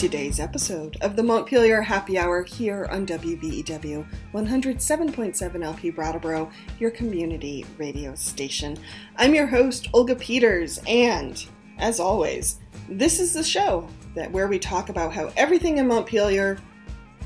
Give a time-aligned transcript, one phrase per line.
[0.00, 7.66] today's episode of the Montpelier Happy Hour here on WVEW 107.7 LP Brattleboro, your community
[7.76, 8.78] radio station.
[9.16, 11.44] I'm your host, Olga Peters, and
[11.76, 16.56] as always, this is the show that where we talk about how everything in Montpelier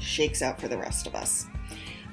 [0.00, 1.46] shakes out for the rest of us.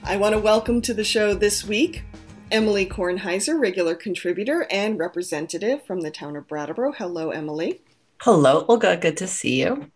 [0.03, 2.03] I want to welcome to the show this week
[2.51, 6.91] Emily Kornheiser, regular contributor and representative from the town of Brattleboro.
[6.91, 7.81] Hello, Emily.
[8.21, 8.95] Hello, Olga.
[8.95, 9.89] Good to see you.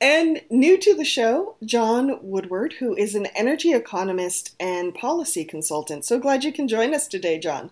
[0.00, 6.04] And new to the show, John Woodward, who is an energy economist and policy consultant.
[6.04, 7.70] So glad you can join us today, John.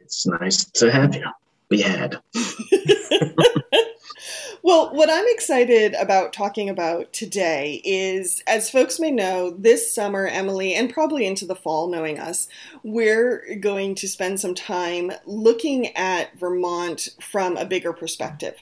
[0.00, 1.24] It's nice to have you.
[1.70, 2.20] We had.
[4.62, 10.26] well, what I'm excited about talking about today is, as folks may know, this summer,
[10.26, 12.48] Emily, and probably into the fall, knowing us,
[12.82, 18.56] we're going to spend some time looking at Vermont from a bigger perspective.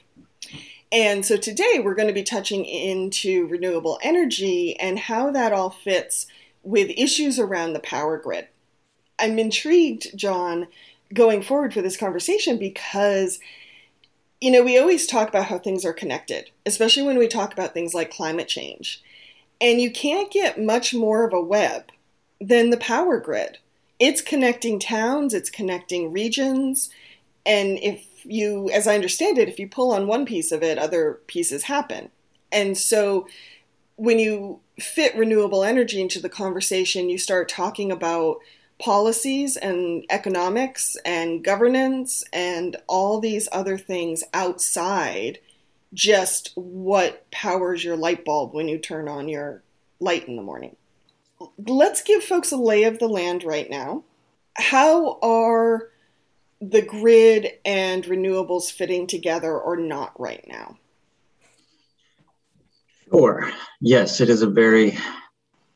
[0.93, 5.71] And so today we're going to be touching into renewable energy and how that all
[5.71, 6.27] fits
[6.61, 8.47] with issues around the power grid.
[9.17, 10.67] I'm intrigued, John,
[11.11, 13.39] going forward for this conversation because
[14.39, 17.73] you know, we always talk about how things are connected, especially when we talk about
[17.73, 19.01] things like climate change.
[19.61, 21.85] And you can't get much more of a web
[22.41, 23.59] than the power grid.
[23.99, 26.89] It's connecting towns, it's connecting regions,
[27.45, 30.77] and if you, as I understand it, if you pull on one piece of it,
[30.77, 32.09] other pieces happen.
[32.51, 33.27] And so
[33.95, 38.37] when you fit renewable energy into the conversation, you start talking about
[38.79, 45.39] policies and economics and governance and all these other things outside
[45.93, 49.61] just what powers your light bulb when you turn on your
[49.99, 50.75] light in the morning.
[51.57, 54.03] Let's give folks a lay of the land right now.
[54.57, 55.89] How are
[56.69, 60.77] the grid and renewables fitting together or not right now?
[63.09, 63.51] Sure.
[63.81, 64.97] Yes, it is a very,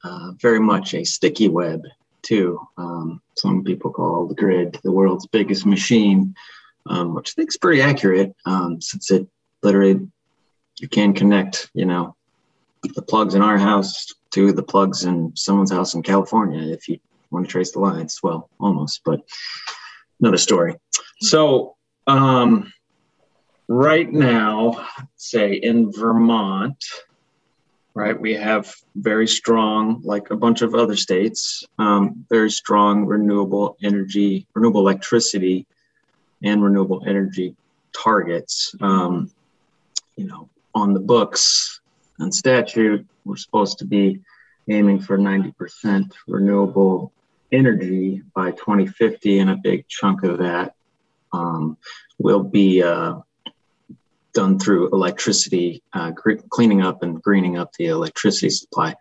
[0.03, 1.83] uh, very much a sticky web,
[2.21, 2.59] too.
[2.77, 6.33] Um, some people call the grid the world's biggest machine,
[6.87, 9.27] um, which I think is pretty accurate um, since it
[9.61, 10.07] literally,
[10.79, 12.15] you can connect, you know,
[12.95, 16.99] the plugs in our house to the plugs in someone's house in California if you
[17.31, 18.19] want to trace the lines.
[18.23, 19.21] Well, almost, but
[20.19, 20.75] another story.
[21.21, 22.71] So, um,
[23.67, 26.83] right now, say in Vermont,
[27.93, 33.77] right, we have very strong, like a bunch of other states, um, very strong renewable
[33.83, 35.65] energy, renewable electricity,
[36.43, 37.55] and renewable energy
[37.93, 38.75] targets.
[38.79, 39.31] Um,
[40.15, 41.79] you know, on the books
[42.19, 44.21] and statute, we're supposed to be
[44.69, 47.11] aiming for 90% renewable
[47.51, 50.75] energy by 2050, and a big chunk of that
[51.33, 51.77] um,
[52.17, 53.15] will be uh,
[54.33, 56.11] done through electricity, uh,
[56.49, 58.95] cleaning up and greening up the electricity supply,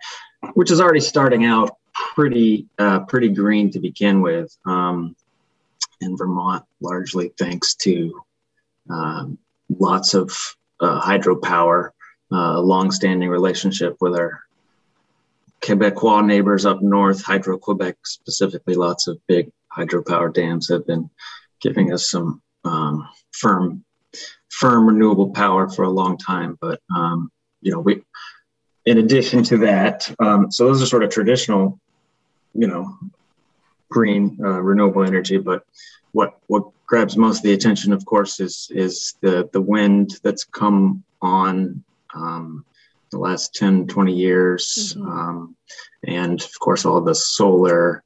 [0.55, 1.77] which is already starting out
[2.15, 5.17] pretty uh, pretty green to begin with um,
[6.01, 8.23] in Vermont, largely thanks to
[8.91, 10.31] um, lots of
[10.81, 11.91] uh, hydropower,
[12.33, 14.41] uh, long-standing relationship with our
[15.66, 21.10] Quebecois neighbors up north, Hydro Quebec specifically, lots of big hydropower dams have been
[21.60, 23.84] giving us some um, firm,
[24.49, 26.56] firm renewable power for a long time.
[26.60, 27.32] But um,
[27.62, 28.04] you know, we,
[28.84, 31.81] in addition to that, um, so those are sort of traditional,
[32.54, 32.97] you know,
[33.91, 35.38] green uh, renewable energy.
[35.38, 35.65] But
[36.12, 40.44] what what grabs most of the attention, of course, is is the the wind that's
[40.44, 41.83] come on
[42.15, 42.65] um,
[43.11, 44.94] the last 10, 20 years.
[44.97, 45.09] Mm-hmm.
[45.09, 45.56] Um,
[46.06, 48.03] and of course, all the solar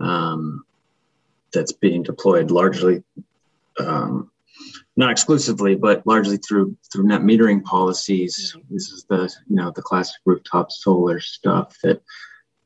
[0.00, 0.64] um,
[1.52, 3.02] that's being deployed largely,
[3.78, 4.30] um,
[4.96, 8.54] not exclusively, but largely through through net metering policies.
[8.56, 8.74] Mm-hmm.
[8.74, 12.02] This is the you know the classic rooftop solar stuff that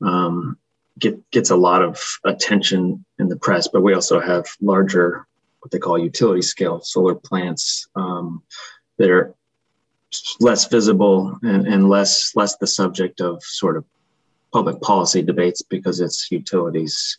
[0.01, 0.59] um,
[0.99, 3.69] get, gets a lot of attention in the press.
[3.69, 5.27] But we also have larger,
[5.61, 8.43] what they call utility scale solar plants um,
[8.99, 9.35] that are
[10.41, 13.85] less visible and, and less less the subject of sort of
[14.53, 17.19] public policy debates because it's utilities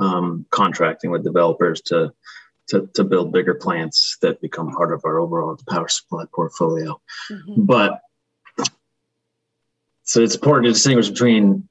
[0.00, 2.12] um, contracting with developers to,
[2.68, 7.00] to to build bigger plants that become part of our overall power supply portfolio.
[7.30, 7.64] Mm-hmm.
[7.64, 8.00] But
[10.04, 11.68] so it's important to distinguish between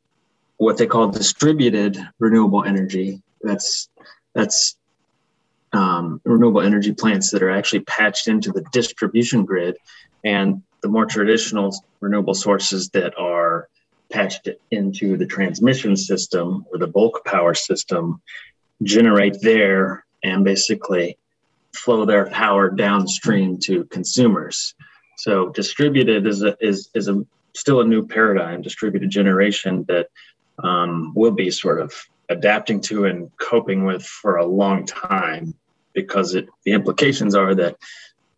[0.58, 3.22] what they call distributed renewable energy.
[3.42, 3.90] That's
[4.36, 4.76] that's
[5.78, 9.78] um, renewable energy plants that are actually patched into the distribution grid
[10.24, 13.70] and the more traditional renewable sources that are
[14.12, 18.22] patched into the transmission system or the bulk power system
[18.82, 21.18] generate there and basically
[21.76, 24.74] flow their power downstream to consumers.
[25.18, 27.24] So distributed is a, is is a
[27.56, 30.08] still a new paradigm, distributed generation that
[30.64, 31.94] um, we'll be sort of
[32.30, 35.54] adapting to and coping with for a long time
[35.98, 37.76] because it, the implications are that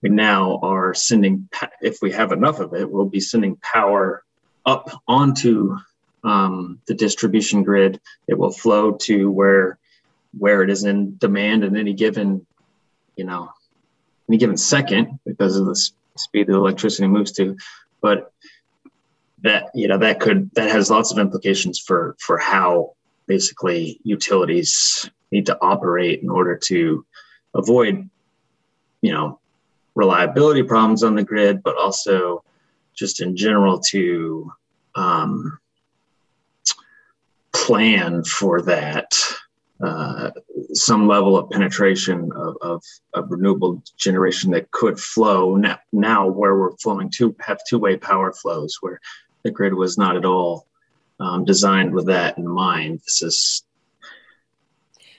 [0.02, 1.50] we now are sending,
[1.82, 4.24] if we have enough of it, we'll be sending power
[4.66, 5.76] up onto
[6.24, 8.00] um, the distribution grid.
[8.30, 9.78] It will flow to where
[10.38, 12.46] where it is in demand in any given,
[13.18, 13.52] you know,
[14.30, 15.76] any given second because of the
[16.16, 17.58] speed that electricity moves to.
[18.00, 18.32] But
[19.42, 22.96] that you know that could that has lots of implications for for how
[23.28, 27.06] basically utilities need to operate in order to
[27.56, 28.10] avoid
[29.01, 29.40] you know
[29.96, 32.44] reliability problems on the grid but also
[32.96, 34.51] just in general to
[34.96, 35.57] um,
[37.54, 39.13] plan for that
[39.81, 40.31] uh,
[40.74, 46.57] some level of penetration of, of, of, renewable generation that could flow now, now where
[46.57, 49.00] we're flowing to have two-way power flows where
[49.44, 50.68] the grid was not at all
[51.22, 53.00] um, designed with that in mind.
[53.06, 53.63] This is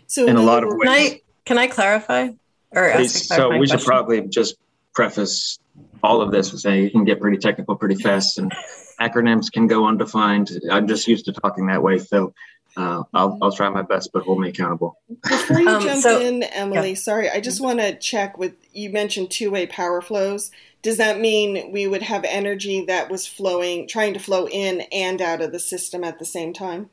[0.07, 1.21] so in a lot of ways.
[1.45, 2.29] Can I, clarify
[2.73, 3.79] or Please, so we question?
[3.79, 4.57] should probably just
[4.95, 5.59] preface
[6.03, 8.53] all of this with saying you can get pretty technical pretty fast and
[9.01, 10.51] acronyms can go undefined.
[10.71, 12.33] I'm just used to talking that way, so
[12.77, 14.99] uh, I'll, I'll try my best, but hold me accountable.
[15.23, 16.95] Before you um, jump so, in, Emily, yeah.
[16.95, 20.51] sorry, I just want to check with you mentioned two way power flows
[20.83, 25.21] does that mean we would have energy that was flowing, trying to flow in and
[25.21, 26.89] out of the system at the same time?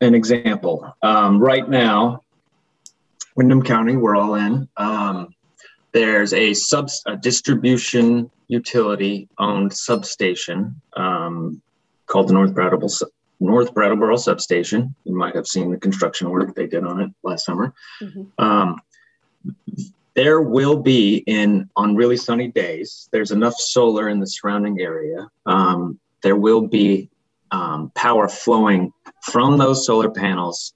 [0.00, 0.94] An example.
[1.02, 2.21] Um, right now,
[3.36, 4.68] Windham County, we're all in.
[4.76, 5.34] Um,
[5.92, 11.60] there's a sub a distribution utility owned substation um,
[12.06, 12.88] called the North Brattleboro
[13.40, 14.94] North Brattleboro substation.
[15.04, 17.74] You might have seen the construction work they did on it last summer.
[18.00, 18.44] Mm-hmm.
[18.44, 18.80] Um,
[20.14, 25.26] there will be in on really sunny days there's enough solar in the surrounding area
[25.46, 27.08] um, there will be
[27.50, 28.92] um, power flowing
[29.22, 30.74] from those solar panels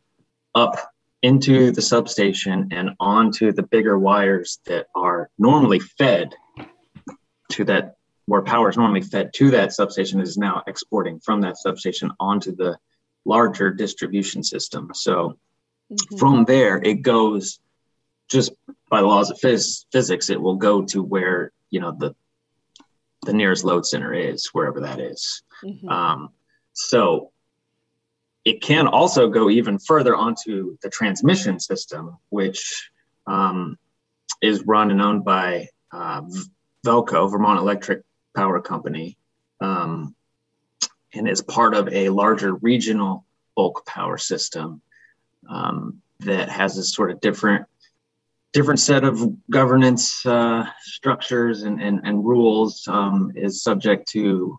[0.55, 6.35] up into the substation and onto the bigger wires that are normally fed
[7.51, 7.97] to that
[8.27, 12.55] where power is normally fed to that substation is now exporting from that substation onto
[12.55, 12.77] the
[13.25, 15.39] larger distribution system so
[15.91, 16.17] mm-hmm.
[16.17, 17.61] from there it goes
[18.29, 18.53] just
[18.91, 22.15] by the laws of phys- physics, it will go to where you know the
[23.23, 25.43] the nearest load center is, wherever that is.
[25.65, 25.89] Mm-hmm.
[25.89, 26.29] Um,
[26.75, 27.33] so
[28.47, 32.91] it can also go even further onto the transmission system, which
[33.27, 33.77] um,
[34.41, 36.23] is run and owned by uh,
[36.87, 38.03] Velco, Vermont Electric
[38.37, 39.19] Power Company,
[39.61, 40.15] um,
[41.13, 43.25] and is part of a larger regional
[43.57, 44.81] bulk power system
[45.49, 47.67] um, that has a sort of different
[48.53, 54.59] different set of governance uh, structures and, and, and rules um, is subject to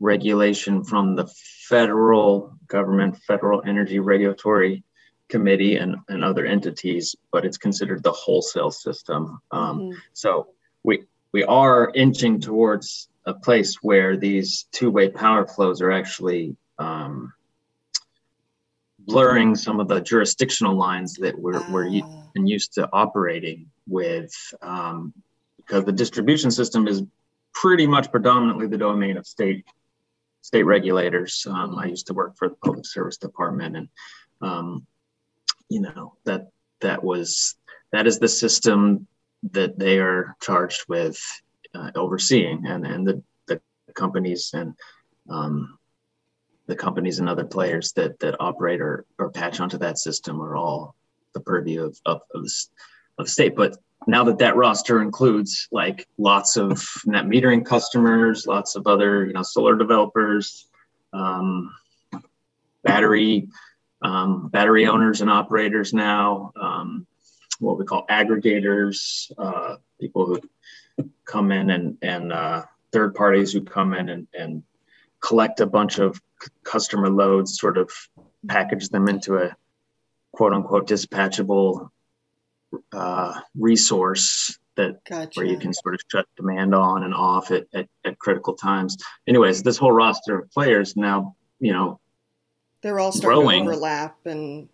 [0.00, 1.30] regulation from the
[1.68, 4.82] federal government, Federal Energy Regulatory
[5.28, 9.40] Committee, and, and other entities, but it's considered the wholesale system.
[9.50, 9.98] Um, mm-hmm.
[10.12, 10.48] So
[10.82, 17.32] we we are inching towards a place where these two-way power flows are actually um,
[18.98, 24.32] blurring some of the jurisdictional lines that we're, we're ah and used to operating with
[24.62, 25.12] um,
[25.56, 27.02] because the distribution system is
[27.52, 29.64] pretty much predominantly the domain of state
[30.42, 31.46] state regulators.
[31.48, 33.88] Um, I used to work for the public service department, and
[34.40, 34.86] um,
[35.68, 36.48] you know that
[36.80, 37.56] that was
[37.92, 39.06] that is the system
[39.52, 41.20] that they are charged with
[41.74, 43.60] uh, overseeing, and and the the
[43.94, 44.74] companies and
[45.28, 45.78] um,
[46.66, 50.56] the companies and other players that that operate or, or patch onto that system are
[50.56, 50.94] all
[51.34, 52.46] the purview of, of, of,
[53.18, 53.56] of state.
[53.56, 53.76] But
[54.06, 59.32] now that that roster includes like lots of net metering customers, lots of other, you
[59.32, 60.66] know, solar developers,
[61.12, 61.74] um,
[62.82, 63.48] battery,
[64.02, 67.06] um, battery owners and operators now, um,
[67.58, 70.40] what we call aggregators, uh, people who
[71.26, 74.62] come in and, and uh, third parties who come in and, and
[75.20, 76.20] collect a bunch of
[76.64, 77.90] customer loads, sort of
[78.48, 79.54] package them into a
[80.32, 81.90] quote unquote dispatchable
[82.92, 85.38] uh, resource that gotcha.
[85.38, 88.96] where you can sort of shut demand on and off at, at, at, critical times.
[89.26, 92.00] Anyways, this whole roster of players now, you know,
[92.82, 93.64] they're all starting growing.
[93.64, 94.68] to overlap and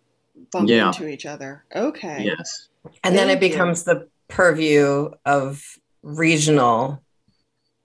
[0.51, 0.87] bump yeah.
[0.87, 1.65] into each other.
[1.75, 2.23] Okay.
[2.23, 2.69] Yes.
[2.85, 3.93] And Thank then it becomes you.
[3.93, 5.63] the purview of
[6.03, 7.01] regional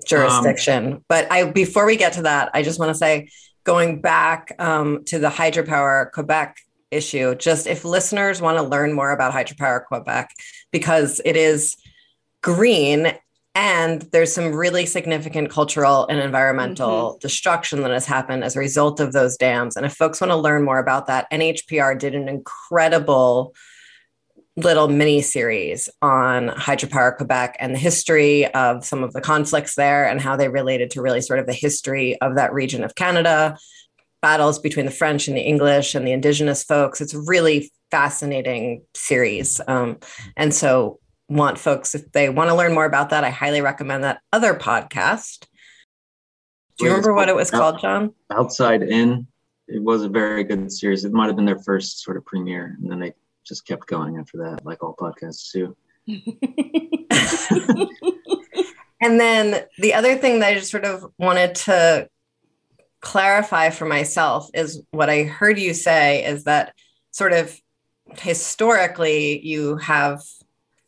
[0.07, 0.95] jurisdiction.
[0.95, 3.28] Um, but I before we get to that, I just want to say
[3.64, 6.57] going back um, to the hydropower Quebec
[6.92, 7.34] issue.
[7.34, 10.30] Just if listeners want to learn more about hydropower Quebec,
[10.70, 11.76] because it is
[12.42, 13.12] green
[13.54, 17.18] and there's some really significant cultural and environmental mm-hmm.
[17.18, 19.76] destruction that has happened as a result of those dams.
[19.76, 23.54] And if folks want to learn more about that, NHPR did an incredible
[24.56, 30.06] little mini series on hydropower Quebec and the history of some of the conflicts there
[30.06, 33.56] and how they related to really sort of the history of that region of Canada,
[34.22, 37.00] battles between the French and the English and the Indigenous folks.
[37.00, 39.60] It's a really fascinating series.
[39.68, 39.98] Um,
[40.36, 44.04] and so want folks, if they want to learn more about that, I highly recommend
[44.04, 45.46] that other podcast.
[46.78, 48.14] Do you remember what it was called, John?
[48.30, 49.26] Outside In.
[49.68, 51.04] It was a very good series.
[51.04, 53.12] It might have been their first sort of premiere, and then they
[53.46, 55.76] just kept going after that, like all podcasts do.
[59.00, 62.08] and then the other thing that I just sort of wanted to
[63.02, 66.75] clarify for myself is what I heard you say is that
[67.11, 67.54] sort of
[68.16, 70.23] historically you have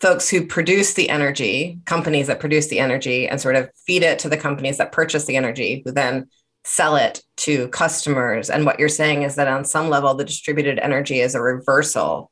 [0.01, 4.19] folks who produce the energy, companies that produce the energy, and sort of feed it
[4.21, 6.29] to the companies that purchase the energy, who then
[6.65, 8.49] sell it to customers.
[8.51, 12.31] And what you're saying is that on some level, the distributed energy is a reversal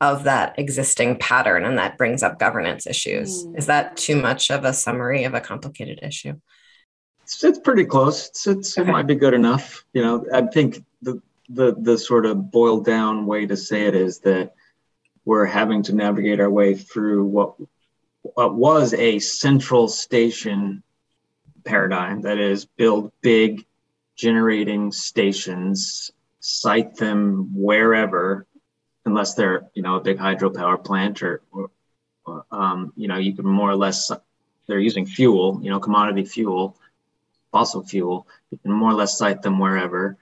[0.00, 3.44] of that existing pattern, and that brings up governance issues.
[3.44, 3.58] Mm.
[3.58, 6.34] Is that too much of a summary of a complicated issue?
[7.30, 8.28] It's, it's pretty close.
[8.28, 8.88] It's, it's okay.
[8.88, 9.84] It might be good enough.
[9.92, 13.94] You know, I think the the the sort of boiled down way to say it
[13.94, 14.54] is that
[15.24, 17.54] we're having to navigate our way through what,
[18.22, 20.82] what was a central station
[21.64, 23.64] paradigm that is build big
[24.16, 26.10] generating stations
[26.40, 28.46] site them wherever
[29.04, 31.70] unless they're you know a big hydropower plant or, or,
[32.24, 34.10] or um, you know you can more or less
[34.66, 36.76] they're using fuel you know commodity fuel
[37.52, 40.16] fossil fuel you can more or less site them wherever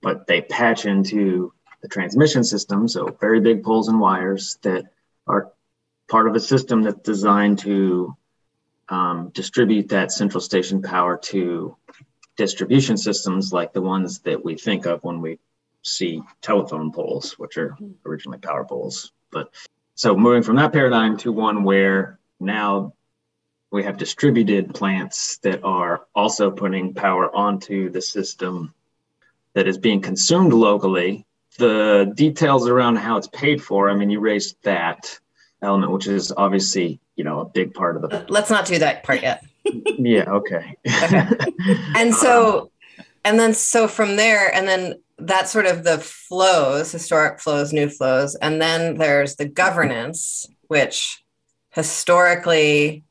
[0.00, 4.86] but they patch into the transmission system, so very big poles and wires that
[5.26, 5.52] are
[6.08, 8.16] part of a system that's designed to
[8.88, 11.76] um, distribute that central station power to
[12.36, 15.38] distribution systems like the ones that we think of when we
[15.82, 19.12] see telephone poles, which are originally power poles.
[19.30, 19.52] But
[19.94, 22.94] so moving from that paradigm to one where now
[23.70, 28.72] we have distributed plants that are also putting power onto the system
[29.54, 31.26] that is being consumed locally
[31.58, 35.18] the details around how it's paid for, I mean, you raised that
[35.60, 38.08] element, which is obviously, you know, a big part of the.
[38.08, 39.44] Uh, let's not do that part yet.
[39.98, 40.24] yeah.
[40.28, 40.76] Okay.
[40.86, 41.28] okay.
[41.96, 42.70] And so,
[43.24, 47.88] and then so from there, and then that sort of the flows, historic flows, new
[47.88, 51.24] flows, and then there's the governance, which
[51.70, 53.02] historically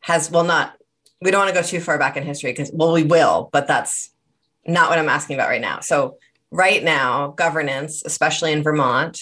[0.00, 0.76] has well not
[1.22, 3.66] we don't want to go too far back in history because well we will but
[3.66, 4.10] that's
[4.66, 6.16] not what i'm asking about right now so
[6.50, 9.20] right now, governance, especially in Vermont,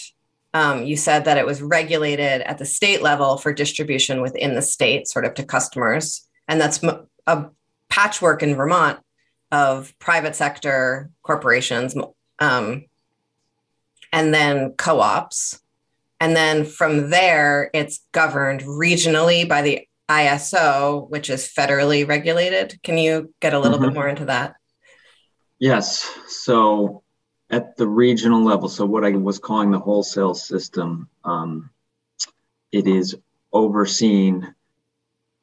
[0.54, 4.62] um, you said that it was regulated at the state level for distribution within the
[4.62, 6.26] state, sort of to customers.
[6.48, 6.82] And that's
[7.26, 7.46] a
[7.90, 8.98] patchwork in Vermont
[9.52, 11.94] of private sector corporations
[12.38, 12.86] um,
[14.12, 15.60] and then co ops.
[16.20, 22.78] And then from there, it's governed regionally by the ISO, which is federally regulated.
[22.82, 23.88] Can you get a little mm-hmm.
[23.88, 24.56] bit more into that?
[25.58, 26.10] Yes.
[26.28, 27.02] So
[27.50, 31.70] at the regional level, so what I was calling the wholesale system, um,
[32.72, 33.16] it is
[33.52, 34.54] overseen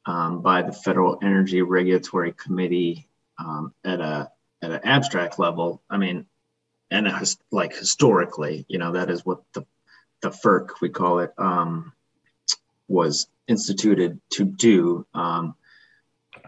[0.06, 3.08] um, by the Federal Energy Regulatory Committee
[3.38, 4.30] um, at a
[4.62, 5.82] at an abstract level.
[5.90, 6.26] I mean,
[6.90, 7.12] and
[7.50, 9.66] like historically, you know, that is what the
[10.22, 11.92] the FERC we call it um,
[12.88, 15.06] was instituted to do.
[15.14, 15.54] Um,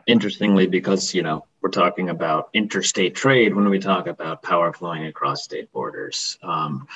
[0.07, 5.07] interestingly, because you know we're talking about interstate trade when we talk about power flowing
[5.07, 6.39] across state borders.
[6.43, 6.87] Um,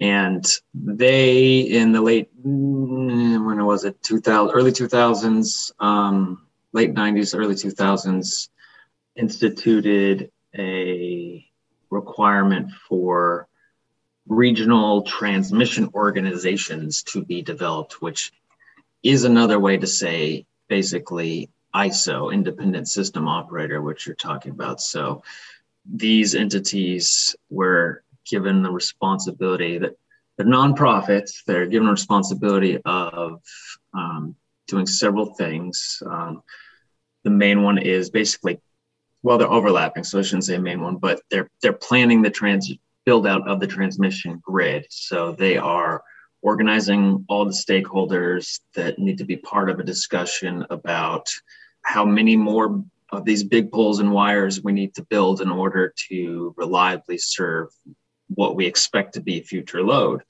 [0.00, 7.36] and they, in the late, mm, when was it, 2000, early 2000s, um, late 90s,
[7.36, 8.48] early 2000s,
[9.16, 11.44] instituted a
[11.90, 13.48] requirement for
[14.28, 18.32] regional transmission organizations to be developed, which
[19.02, 24.80] is another way to say basically ISO, independent system operator, which you're talking about.
[24.80, 25.22] So
[25.84, 29.96] these entities were given the responsibility that
[30.36, 33.42] they're nonprofits, they're given responsibility of
[33.92, 34.36] um,
[34.68, 36.02] doing several things.
[36.06, 36.42] Um,
[37.24, 38.60] the main one is basically,
[39.22, 42.72] well, they're overlapping, so I shouldn't say main one, but they're they're planning the trans
[43.04, 44.86] build out of the transmission grid.
[44.90, 46.02] So they are
[46.42, 51.28] organizing all the stakeholders that need to be part of a discussion about
[51.82, 55.94] how many more of these big poles and wires we need to build in order
[56.08, 57.68] to reliably serve
[58.28, 60.22] what we expect to be future load.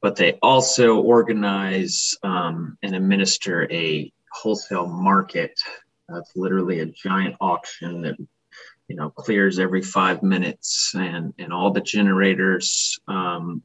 [0.00, 5.58] But they also organize um, and administer a wholesale market.
[6.08, 8.16] That's literally a giant auction that
[8.88, 13.62] you know clears every five minutes, and and all the generators um,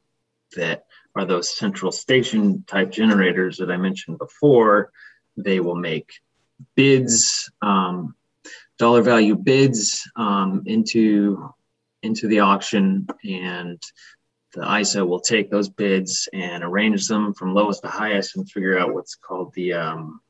[0.56, 4.92] that are those central station type generators that I mentioned before.
[5.36, 6.10] They will make
[6.76, 8.14] bids, um,
[8.78, 11.52] dollar value bids um, into
[12.02, 13.80] into the auction, and
[14.54, 18.78] the ISO will take those bids and arrange them from lowest to highest and figure
[18.78, 20.20] out what's called the um,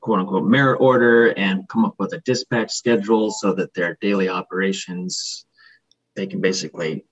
[0.00, 4.28] quote unquote merit order and come up with a dispatch schedule so that their daily
[4.28, 5.46] operations
[6.16, 7.04] they can basically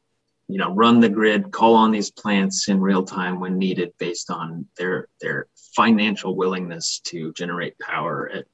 [0.48, 4.30] you know run the grid call on these plants in real time when needed based
[4.30, 8.46] on their their financial willingness to generate power at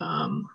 [0.00, 0.48] um,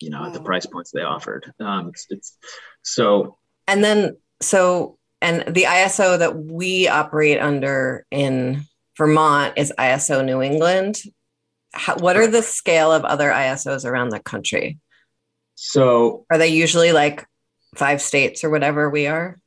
[0.00, 0.26] you know wow.
[0.26, 2.38] at the price points they offered um, it's, it's
[2.82, 8.64] so and then so and the ISO that we operate under in
[8.96, 11.00] Vermont is ISO New England.
[11.72, 14.78] How, what are the scale of other ISOs around the country?
[15.54, 17.26] So, are they usually like
[17.74, 19.38] five states or whatever we are?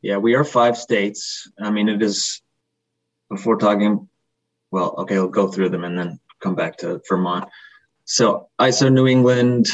[0.00, 1.50] Yeah, we are five states.
[1.60, 2.42] I mean, it is
[3.30, 4.08] before talking.
[4.70, 7.48] Well, okay, we'll go through them and then come back to Vermont.
[8.04, 9.68] So, ISO New England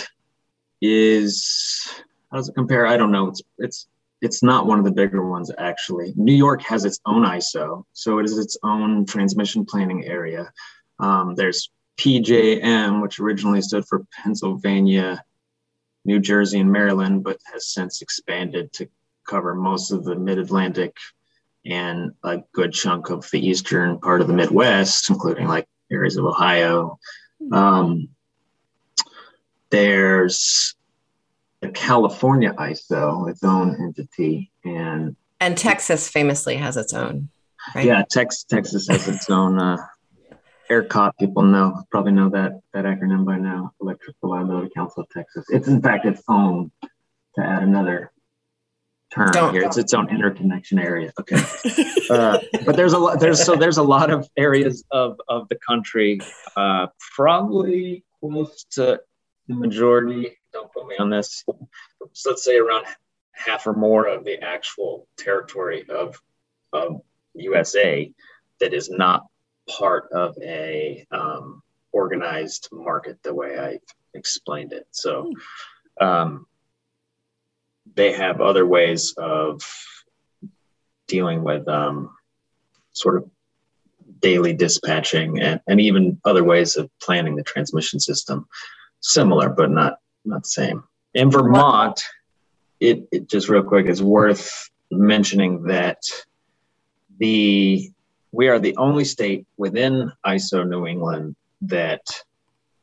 [0.83, 1.88] is
[2.30, 2.87] how does it compare?
[2.87, 3.28] I don't know.
[3.28, 3.87] It's it's
[4.21, 6.12] it's not one of the bigger ones actually.
[6.16, 10.52] New York has its own ISO, so it is its own transmission planning area.
[10.99, 15.23] Um, there's PJM, which originally stood for Pennsylvania,
[16.04, 18.88] New Jersey, and Maryland, but has since expanded to
[19.28, 20.96] cover most of the Mid Atlantic
[21.66, 26.24] and a good chunk of the eastern part of the Midwest, including like areas of
[26.24, 26.98] Ohio.
[27.52, 28.08] Um,
[29.70, 30.74] there's
[31.60, 37.28] the California ISO, its own entity, and and Texas famously has its own.
[37.74, 37.86] Right?
[37.86, 39.60] Yeah, Tex, Texas has its own.
[39.60, 39.76] Uh,
[40.70, 43.72] ERCOT people know probably know that that acronym by now.
[43.81, 45.44] Electric Reliability Council of Texas.
[45.50, 46.70] It's in fact its own.
[47.37, 48.11] To add another
[49.14, 51.12] term don't, here, it's its own interconnection area.
[51.20, 51.37] Okay,
[52.11, 53.20] uh, but there's a lot.
[53.20, 56.20] There's so there's a lot of areas of of the country,
[56.57, 59.00] uh, probably close to
[59.46, 61.44] the majority don't put me on this.
[62.12, 62.87] So let's say around
[63.33, 66.20] half or more of the actual territory of,
[66.72, 67.00] of
[67.35, 68.12] USA
[68.61, 69.26] that is not
[69.68, 73.78] part of a um, organized market the way I
[74.14, 74.87] explained it.
[74.90, 75.33] So
[76.00, 76.46] um,
[77.94, 79.62] they have other ways of
[81.07, 82.14] dealing with um,
[82.92, 83.31] sort of
[84.20, 88.46] daily dispatching and, and even other ways of planning the transmission system
[89.00, 90.85] similar but not not the same.
[91.14, 92.02] In Vermont,
[92.81, 96.02] it, it just real quick is worth mentioning that
[97.18, 97.90] the
[98.38, 102.03] we are the only state within ISO New England that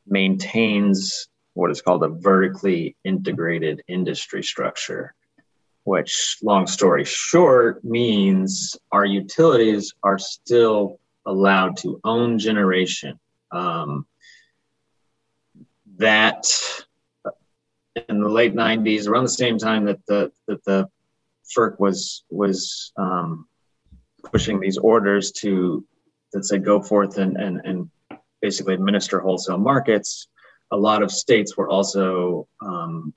[0.05, 5.15] maintains what is called a vertically integrated industry structure,
[5.85, 13.17] which, long story short, means our utilities are still allowed to own generation.
[13.49, 14.05] Um,
[15.99, 16.45] that
[18.09, 20.89] in the late 90s, around the same time that the that the
[21.55, 23.47] FERC was was um,
[24.31, 25.85] pushing these orders to
[26.33, 27.89] that said go forth and, and and
[28.41, 30.27] basically administer wholesale markets.
[30.71, 33.13] A lot of states were also um,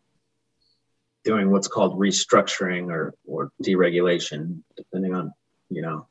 [1.24, 5.32] doing what's called restructuring or or deregulation, depending on
[5.68, 6.06] you know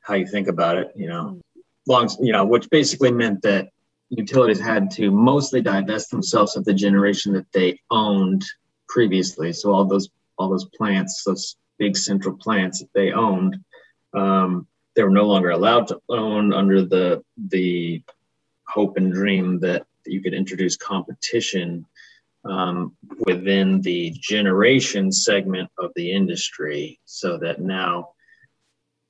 [0.00, 0.92] how you think about it.
[0.96, 1.40] You know,
[1.86, 3.68] long you know, which basically meant that
[4.10, 8.44] utilities had to mostly divest themselves of the generation that they owned
[8.88, 9.52] previously.
[9.52, 13.56] So all those all those plants, those big central plants that they owned,
[14.14, 18.02] um, they were no longer allowed to own under the the
[18.68, 21.86] hope and dream that you could introduce competition
[22.44, 28.10] um, within the generation segment of the industry, so that now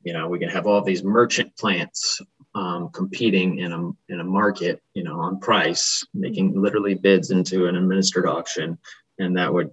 [0.03, 2.21] you know we can have all these merchant plants
[2.55, 7.67] um, competing in a in a market, you know, on price, making literally bids into
[7.67, 8.79] an administered auction,
[9.19, 9.71] and that would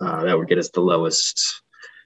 [0.00, 1.62] uh, that would get us the lowest,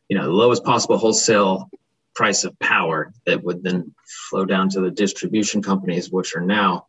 [0.08, 1.70] you know, the lowest possible wholesale
[2.16, 3.94] price of power that would then
[4.28, 6.86] flow down to the distribution companies, which are now,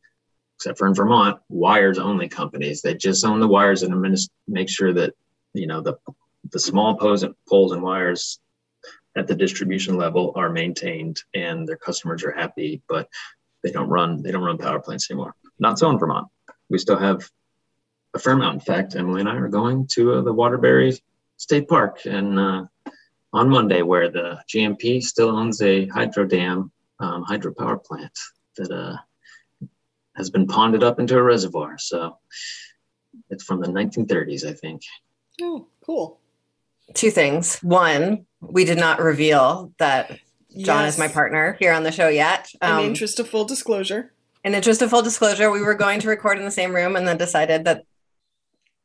[0.56, 2.82] except for in Vermont, wires only companies.
[2.82, 5.14] They just own the wires and administ- make sure that
[5.54, 5.96] you know the
[6.52, 8.40] the small poles and, poles and wires
[9.18, 13.10] at the distribution level are maintained and their customers are happy, but
[13.64, 15.36] they don't run they don't run power plants anymore.
[15.60, 16.28] Not so in Vermont.
[16.70, 17.30] We still have
[18.14, 18.56] a fair amount.
[18.56, 20.98] In fact, Emily and I are going to uh, the Waterbury
[21.36, 22.64] State Park and uh,
[23.38, 28.18] on Monday, where the GMP still owns a hydro dam, um, hydropower plant
[28.58, 28.98] that uh,
[30.16, 31.78] has been ponded up into a reservoir.
[31.78, 32.18] So
[33.30, 34.82] it's from the 1930s, I think.
[35.42, 36.20] Oh, cool.
[36.94, 37.60] Two things.
[37.60, 40.20] One, we did not reveal that
[40.58, 40.94] John yes.
[40.94, 42.50] is my partner here on the show yet.
[42.62, 44.14] Um, in the interest of full disclosure.
[44.44, 47.08] In interest of full disclosure, we were going to record in the same room and
[47.08, 47.84] then decided that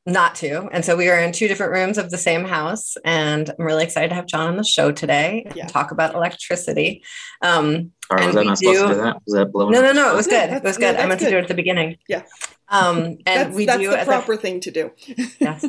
[0.05, 0.69] not to.
[0.73, 2.97] And so we are in two different rooms of the same house.
[3.05, 5.67] And I'm really excited to have John on the show today yeah.
[5.67, 7.05] talk about electricity.
[7.41, 9.17] Um, and was that not do, supposed to do that?
[9.27, 9.73] Was that blowing?
[9.73, 10.13] No, no, no.
[10.13, 10.51] It was good.
[10.51, 10.97] it was good.
[10.97, 11.27] I meant good.
[11.27, 11.99] to do it at the beginning.
[12.09, 12.25] Yeah.
[12.69, 14.91] Um, and that's, we that's do the proper a, thing to do.
[15.39, 15.65] yes.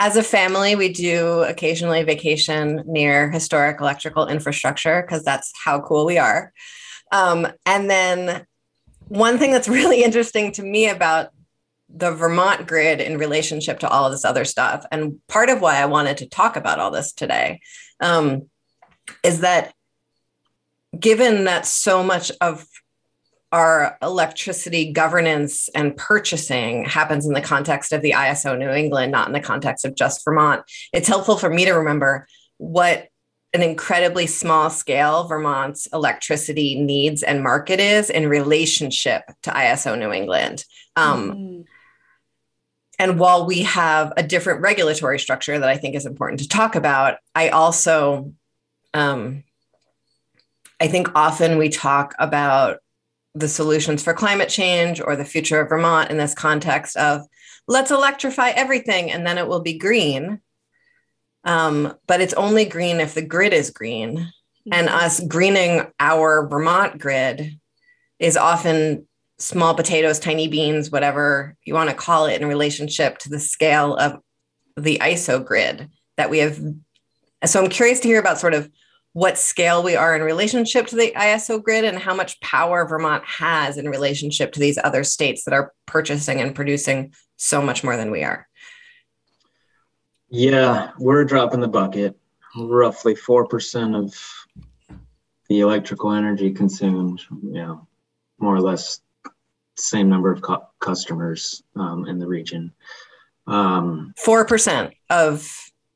[0.00, 6.04] As a family, we do occasionally vacation near historic electrical infrastructure because that's how cool
[6.04, 6.52] we are.
[7.12, 8.46] Um, and then
[9.08, 11.28] one thing that's really interesting to me about
[11.94, 14.84] the Vermont grid in relationship to all of this other stuff.
[14.90, 17.60] And part of why I wanted to talk about all this today
[18.00, 18.48] um,
[19.22, 19.74] is that
[20.98, 22.66] given that so much of
[23.52, 29.26] our electricity governance and purchasing happens in the context of the ISO New England, not
[29.26, 32.26] in the context of just Vermont, it's helpful for me to remember
[32.56, 33.08] what
[33.52, 40.10] an incredibly small scale Vermont's electricity needs and market is in relationship to ISO New
[40.10, 40.64] England.
[40.96, 41.64] Um, mm.
[42.98, 46.74] And while we have a different regulatory structure that I think is important to talk
[46.74, 48.32] about, I also,
[48.94, 49.44] um,
[50.80, 52.78] I think often we talk about
[53.34, 57.22] the solutions for climate change or the future of Vermont in this context of
[57.66, 60.40] let's electrify everything and then it will be green.
[61.44, 64.16] Um, but it's only green if the grid is green.
[64.16, 64.72] Mm-hmm.
[64.72, 67.58] And us greening our Vermont grid
[68.18, 69.08] is often
[69.42, 73.96] small potatoes, tiny beans, whatever you want to call it, in relationship to the scale
[73.96, 74.20] of
[74.76, 76.60] the ISO grid that we have.
[77.44, 78.70] So I'm curious to hear about sort of
[79.14, 83.24] what scale we are in relationship to the ISO grid and how much power Vermont
[83.26, 87.96] has in relationship to these other states that are purchasing and producing so much more
[87.96, 88.48] than we are.
[90.28, 92.16] Yeah, we're a drop in the bucket.
[92.56, 94.14] Roughly 4% of
[95.48, 97.88] the electrical energy consumed, know,
[98.38, 99.00] more or less
[99.76, 102.72] same number of cu- customers um, in the region.
[103.46, 105.40] Um, Four percent of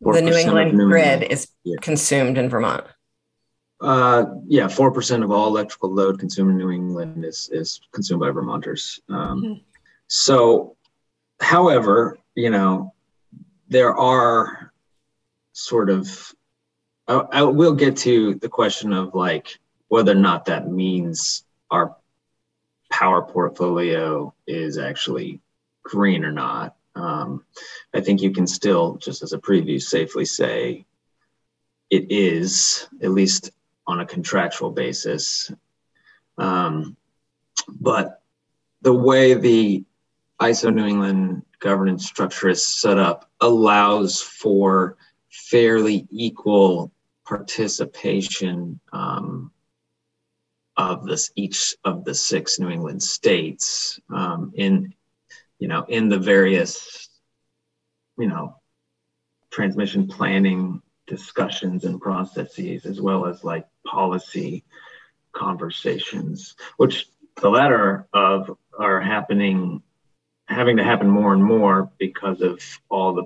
[0.04, 1.32] 4% the New England New grid England.
[1.32, 1.76] is yeah.
[1.80, 2.84] consumed in Vermont.
[3.80, 8.20] Uh, yeah, four percent of all electrical load consumed in New England is is consumed
[8.20, 9.00] by Vermonters.
[9.08, 9.52] Um, mm-hmm.
[10.08, 10.76] So,
[11.40, 12.94] however, you know,
[13.68, 14.72] there are
[15.52, 16.32] sort of.
[17.08, 19.58] I, I will get to the question of like
[19.88, 21.96] whether or not that means our
[22.96, 25.38] power portfolio is actually
[25.82, 26.76] green or not.
[26.94, 27.44] Um,
[27.92, 30.87] I think you can still, just as a preview, safely say
[31.90, 33.50] it is, at least
[33.87, 35.52] on a contractual basis.
[36.38, 36.96] Um,
[37.68, 38.22] but
[38.80, 39.85] the way the
[40.40, 44.96] ISO New England governance structure is set up allows for
[45.28, 46.90] fairly equal
[47.26, 49.52] participation um,
[50.76, 54.92] of this each of the six New England states um, in
[55.58, 57.08] you know in the various
[58.18, 58.56] you know
[59.50, 64.64] transmission planning discussions and processes as well as like policy
[65.32, 69.82] conversations which the latter of are happening
[70.48, 73.24] having to happen more and more because of all the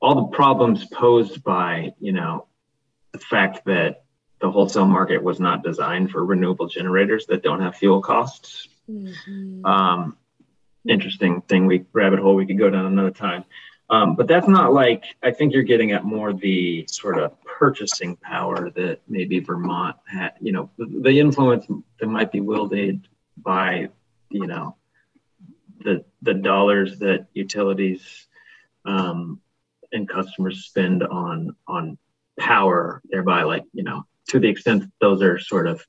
[0.00, 2.46] all the problems posed by you know
[3.12, 4.01] the fact that
[4.42, 8.68] the wholesale market was not designed for renewable generators that don't have fuel costs.
[8.90, 9.64] Mm-hmm.
[9.64, 10.16] Um,
[10.86, 13.44] interesting thing, we rabbit hole we could go down another time.
[13.88, 18.16] Um, but that's not like I think you're getting at more the sort of purchasing
[18.16, 20.32] power that maybe Vermont had.
[20.40, 21.66] You know, the, the influence
[22.00, 23.90] that might be wielded by
[24.30, 24.76] you know
[25.84, 28.26] the the dollars that utilities
[28.86, 29.40] um,
[29.92, 31.98] and customers spend on on
[32.38, 35.84] power, thereby like you know to the extent those are sort of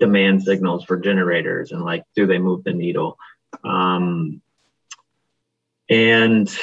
[0.00, 3.18] demand signals for generators and like do they move the needle?
[3.64, 4.42] Um,
[5.88, 6.54] and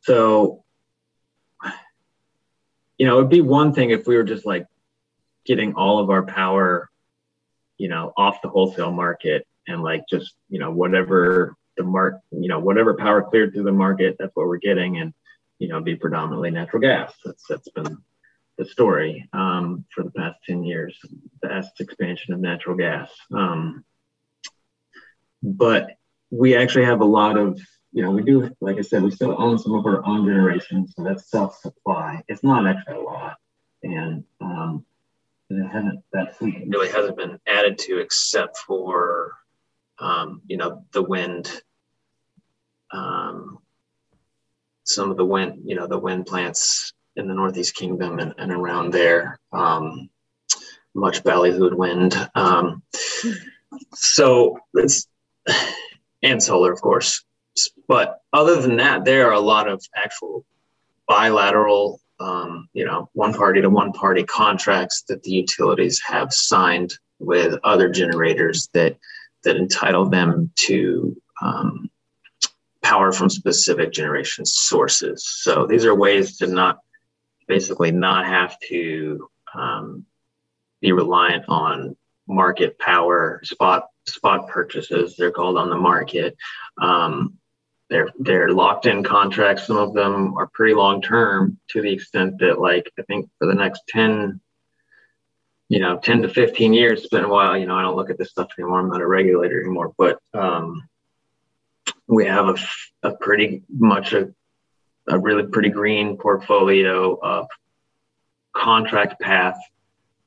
[0.00, 0.64] so
[2.98, 4.66] you know it'd be one thing if we were just like
[5.44, 6.90] getting all of our power
[7.78, 12.48] you know off the wholesale market and like just you know whatever the mark you
[12.48, 15.12] know whatever power cleared through the market that's what we're getting and
[15.58, 17.12] you know be predominantly natural gas.
[17.24, 17.98] That's that's been
[18.58, 23.10] the story um, for the past 10 years, the vast expansion of natural gas.
[23.32, 23.84] Um,
[25.42, 25.90] but
[26.30, 27.60] we actually have a lot of,
[27.92, 30.88] you know, we do, like I said, we still own some of our own generation,
[30.88, 32.22] so that's self supply.
[32.28, 33.36] It's not actually a lot.
[33.82, 34.84] And um,
[35.50, 39.36] it hasn't, that fleet really hasn't been added to except for
[39.98, 41.50] um, you know, the wind,
[42.92, 43.58] um,
[44.84, 48.52] some of the wind, you know, the wind plants in the Northeast Kingdom and, and
[48.52, 50.08] around there, um,
[50.94, 52.14] much ballyhooed wind.
[52.34, 52.82] Um,
[53.94, 55.08] so it's,
[56.22, 57.24] and solar, of course.
[57.88, 60.44] But other than that, there are a lot of actual
[61.08, 66.94] bilateral, um, you know, one party to one party contracts that the utilities have signed
[67.18, 68.96] with other generators that
[69.44, 71.88] that entitle them to um,
[72.82, 75.24] power from specific generation sources.
[75.26, 76.80] So these are ways to not
[77.46, 80.04] basically not have to um,
[80.80, 81.96] be reliant on
[82.28, 85.16] market power spot spot purchases.
[85.16, 86.36] They're called on the market.
[86.80, 87.38] Um,
[87.88, 89.66] they're they're locked in contracts.
[89.66, 93.46] Some of them are pretty long term to the extent that like I think for
[93.46, 94.40] the next 10
[95.68, 98.10] you know 10 to 15 years it's been a while you know i don't look
[98.10, 100.88] at this stuff anymore i'm not a regulator anymore but um,
[102.06, 102.56] we have a,
[103.08, 104.32] a pretty much a,
[105.08, 107.46] a really pretty green portfolio of
[108.54, 109.58] contract path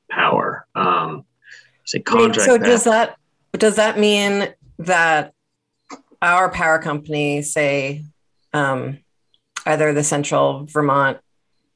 [0.10, 1.26] power um,
[1.86, 2.68] say contract Wait, so path.
[2.68, 3.16] does that
[3.54, 5.34] does that mean that
[6.22, 8.04] our power company, say
[8.54, 9.00] um,
[9.66, 11.20] either the Central Vermont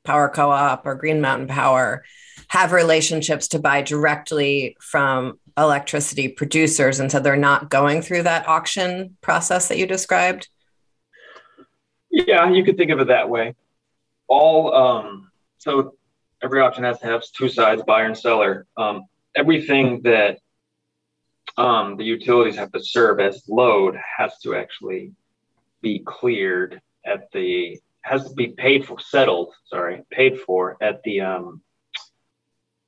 [0.04, 2.04] Power Co op or Green Mountain Power,
[2.50, 7.00] have relationships to buy directly from electricity producers.
[7.00, 10.50] And so they're not going through that auction process that you described?
[12.14, 13.56] Yeah, you could think of it that way.
[14.28, 15.96] All, um, so
[16.44, 18.68] every option has to have two sides, buyer and seller.
[18.78, 20.38] Um, everything that
[21.58, 25.12] um, the utilities have to serve as load has to actually
[25.82, 31.20] be cleared at the has to be paid for settled sorry paid for at the
[31.22, 31.62] um,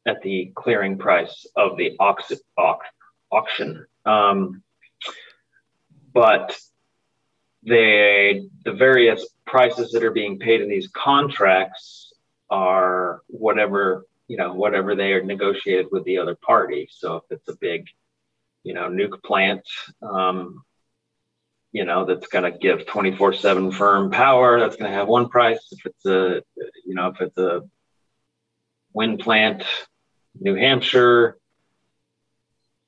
[0.06, 2.38] at the clearing price of the auction
[3.32, 4.64] auction um,
[6.14, 6.58] but
[7.66, 12.14] they the various prices that are being paid in these contracts
[12.50, 17.50] are whatever you know whatever they are negotiated with the other party so if it's
[17.50, 17.88] a big
[18.66, 19.62] you know, nuke plant,
[20.02, 20.64] um,
[21.72, 24.60] you know, that's going to give 24 seven firm power.
[24.60, 25.68] That's going to have one price.
[25.72, 26.42] If it's a,
[26.84, 27.62] you know, if it's a
[28.92, 29.64] wind plant,
[30.40, 31.38] New Hampshire,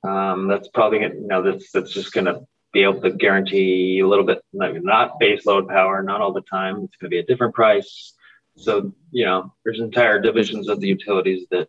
[0.02, 2.40] um, that's probably, you know, that's, that's just going to
[2.72, 6.42] be able to guarantee a little bit, like not base load power, not all the
[6.42, 6.76] time.
[6.84, 8.14] It's going to be a different price.
[8.56, 11.68] So, you know, there's entire divisions of the utilities that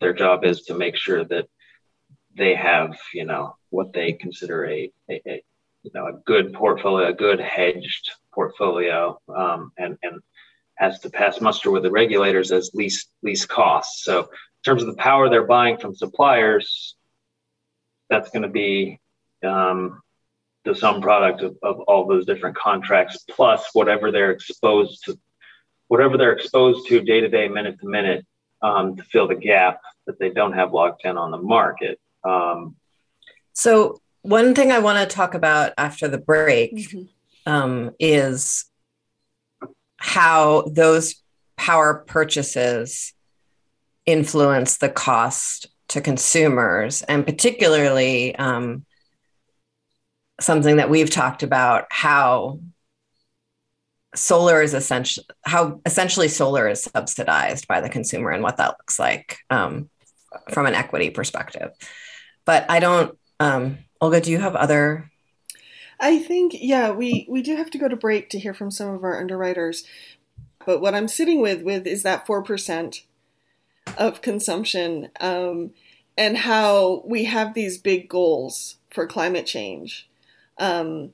[0.00, 1.48] their job is to make sure that
[2.36, 5.44] they have, you know, what they consider a, a, a
[5.82, 10.20] you know, a good portfolio, a good hedged portfolio, um, and, and
[10.74, 14.04] has to pass muster with the regulators as least least costs.
[14.04, 14.28] So in
[14.64, 16.96] terms of the power they're buying from suppliers,
[18.08, 19.00] that's going to be
[19.44, 20.00] um,
[20.64, 25.18] the sum product of, of all those different contracts plus whatever they're exposed to,
[25.88, 28.26] whatever they're exposed to day to day, minute to minute,
[28.62, 32.00] um, to fill the gap that they don't have locked in on the market.
[32.24, 32.76] Um,
[33.52, 37.52] so, one thing I want to talk about after the break mm-hmm.
[37.52, 38.64] um, is
[39.96, 41.22] how those
[41.56, 43.12] power purchases
[44.06, 48.84] influence the cost to consumers, and particularly um,
[50.40, 52.60] something that we've talked about how
[54.14, 58.98] solar is essentially how essentially solar is subsidized by the consumer and what that looks
[58.98, 59.90] like um,
[60.50, 61.72] from an equity perspective
[62.48, 63.18] but I don't.
[63.40, 65.10] Um, Olga, do you have other?
[66.00, 68.88] I think yeah, we we do have to go to break to hear from some
[68.88, 69.84] of our underwriters.
[70.64, 73.04] But what I'm sitting with with is that four percent
[73.98, 75.72] of consumption, um,
[76.16, 80.08] and how we have these big goals for climate change,
[80.58, 81.12] um,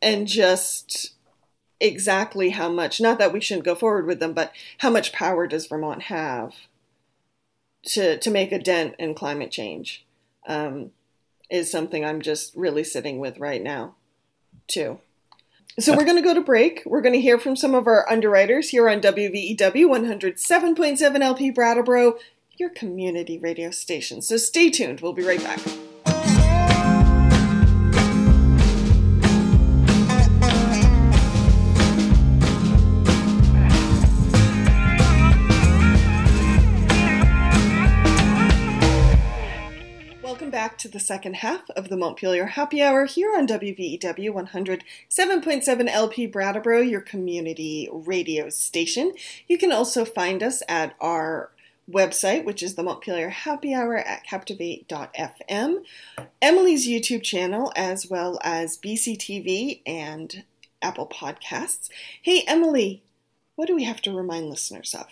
[0.00, 1.14] and just
[1.80, 3.00] exactly how much.
[3.00, 6.54] Not that we shouldn't go forward with them, but how much power does Vermont have
[7.86, 10.04] to to make a dent in climate change?
[10.46, 10.90] um,
[11.50, 13.94] is something I'm just really sitting with right now,
[14.66, 15.00] too.
[15.78, 16.82] So we're going to go to break.
[16.84, 22.18] We're going to hear from some of our underwriters here on WVEW 107.7 LP Brattleboro,
[22.58, 24.20] your community radio station.
[24.20, 25.00] So stay tuned.
[25.00, 25.60] We'll be right back.
[40.62, 46.24] Back to the second half of the Montpelier Happy Hour here on WVEW 107.7 LP
[46.28, 49.12] Brattleboro, your community radio station.
[49.48, 51.50] You can also find us at our
[51.90, 55.82] website, which is the Montpelier Happy Hour at captivate.fm,
[56.40, 60.44] Emily's YouTube channel, as well as BCTV and
[60.80, 61.88] Apple Podcasts.
[62.22, 63.02] Hey, Emily,
[63.56, 65.08] what do we have to remind listeners of?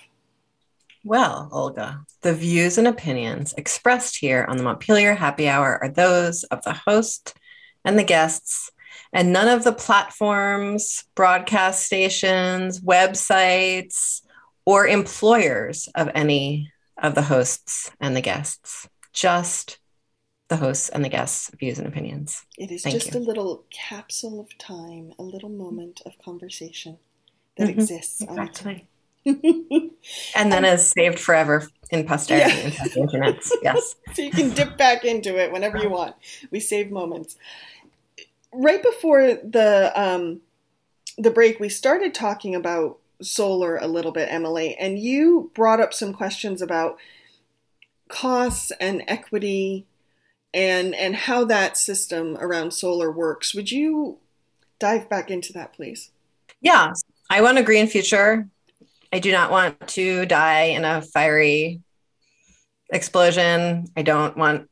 [1.02, 6.44] Well, Olga, the views and opinions expressed here on the Montpelier Happy Hour are those
[6.44, 7.34] of the host
[7.84, 8.70] and the guests,
[9.12, 14.20] and none of the platforms, broadcast stations, websites,
[14.66, 16.70] or employers of any
[17.02, 18.86] of the hosts and the guests.
[19.12, 19.78] Just
[20.48, 22.44] the hosts and the guests' views and opinions.
[22.58, 23.20] It is Thank just you.
[23.20, 26.98] a little capsule of time, a little moment of conversation
[27.56, 27.80] that mm-hmm.
[27.80, 28.82] exists on its own.
[30.34, 32.64] and then is saved forever in posterity Yeah.
[32.80, 33.36] and the internet.
[33.62, 33.96] Yes.
[34.14, 36.16] so you can dip back into it whenever you want.
[36.50, 37.36] We save moments.
[38.52, 40.40] Right before the um,
[41.18, 45.92] the break, we started talking about solar a little bit, Emily, and you brought up
[45.92, 46.96] some questions about
[48.08, 49.86] costs and equity
[50.52, 53.54] and and how that system around solar works.
[53.54, 54.18] Would you
[54.78, 56.10] dive back into that, please?
[56.60, 56.92] Yeah.
[57.28, 58.48] I want a green future.
[59.12, 61.80] I do not want to die in a fiery
[62.92, 63.86] explosion.
[63.96, 64.68] I don't want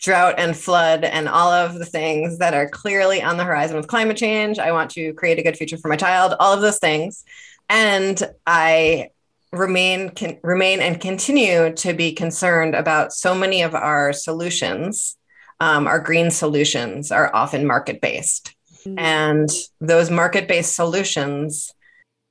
[0.00, 3.88] drought and flood and all of the things that are clearly on the horizon with
[3.88, 4.58] climate change.
[4.58, 7.24] I want to create a good future for my child, all of those things.
[7.68, 9.10] And I
[9.52, 15.16] remain can remain and continue to be concerned about so many of our solutions
[15.60, 18.54] um, our green solutions are often market based
[18.98, 19.48] and
[19.80, 21.72] those market based solutions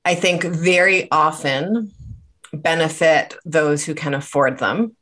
[0.06, 1.92] i think very often
[2.52, 4.96] benefit those who can afford them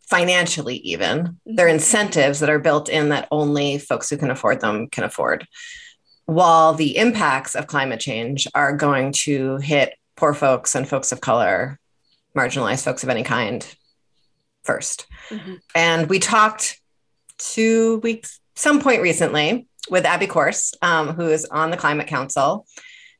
[0.00, 4.88] financially even they're incentives that are built in that only folks who can afford them
[4.88, 5.46] can afford
[6.30, 11.20] while the impacts of climate change are going to hit poor folks and folks of
[11.20, 11.80] color,
[12.36, 13.66] marginalized folks of any kind
[14.62, 15.06] first.
[15.30, 15.58] Mhm.
[15.74, 16.80] And we talked
[17.38, 22.64] two weeks, some point recently, with Abby Course, um, who is on the Climate Council.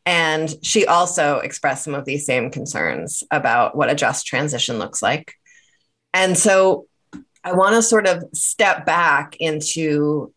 [0.07, 5.03] And she also expressed some of these same concerns about what a just transition looks
[5.03, 5.35] like.
[6.15, 6.87] And so
[7.45, 10.33] I want to sort of step back into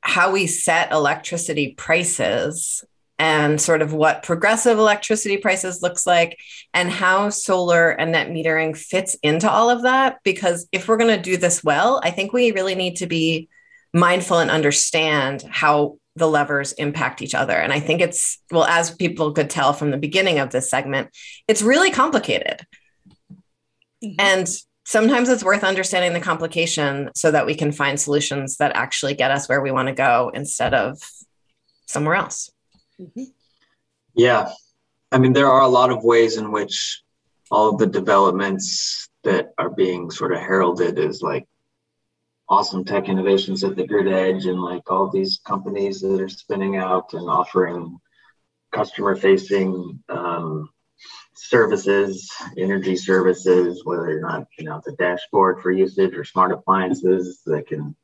[0.00, 2.84] how we set electricity prices
[3.18, 6.38] and sort of what progressive electricity prices looks like
[6.74, 11.16] and how solar and net metering fits into all of that because if we're going
[11.16, 13.48] to do this well i think we really need to be
[13.94, 18.90] mindful and understand how the levers impact each other and i think it's well as
[18.94, 21.08] people could tell from the beginning of this segment
[21.48, 22.66] it's really complicated
[24.18, 24.48] and
[24.84, 29.30] sometimes it's worth understanding the complication so that we can find solutions that actually get
[29.30, 30.98] us where we want to go instead of
[31.86, 32.50] somewhere else
[33.00, 33.26] Mhm.
[34.14, 34.50] Yeah.
[35.12, 37.02] I mean, there are a lot of ways in which
[37.50, 41.46] all of the developments that are being sort of heralded as like
[42.48, 46.76] awesome tech innovations at the grid edge and like all these companies that are spinning
[46.76, 47.98] out and offering
[48.72, 50.68] customer facing um,
[51.34, 57.42] services, energy services, whether or not, you know, the dashboard for usage or smart appliances
[57.46, 57.96] that can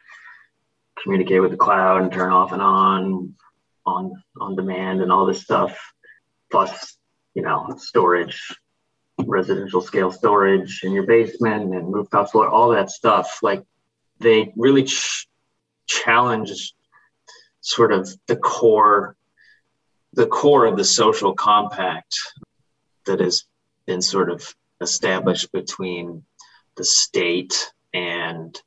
[1.02, 3.34] communicate with the cloud and turn off and on
[3.84, 5.76] on on demand and all this stuff
[6.50, 6.96] plus
[7.34, 8.56] you know storage
[9.24, 13.64] residential scale storage in your basement and rooftop solar all that stuff like
[14.22, 15.28] they really ch-
[15.86, 16.74] challenge
[17.60, 19.16] sort of the core
[20.14, 22.14] the core of the social compact
[23.06, 23.44] that has
[23.86, 26.22] been sort of established between
[26.76, 28.60] the state and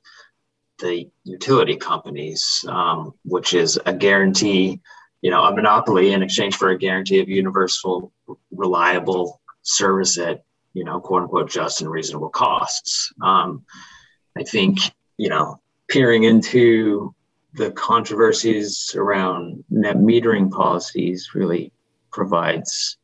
[0.80, 4.82] the utility companies, um, which is a guarantee,
[5.22, 8.12] you know, a monopoly in exchange for a guarantee of universal,
[8.52, 13.14] reliable service at, you know, quote unquote, just and reasonable costs.
[13.22, 13.66] Um,
[14.38, 14.80] I think,
[15.18, 17.14] you know, peering into
[17.54, 21.72] the controversies around net metering policies really
[22.12, 22.98] provides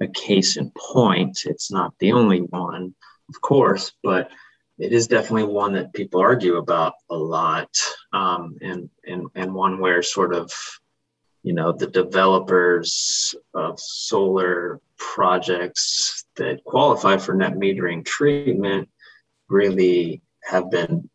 [0.00, 1.42] a case in point.
[1.46, 2.94] It's not the only one,
[3.28, 4.30] of course, but
[4.78, 7.70] it is definitely one that people argue about a lot,
[8.12, 10.52] um, and and and one where sort of,
[11.42, 18.88] you know, the developers of solar projects that qualify for net metering treatment
[19.48, 21.08] really have been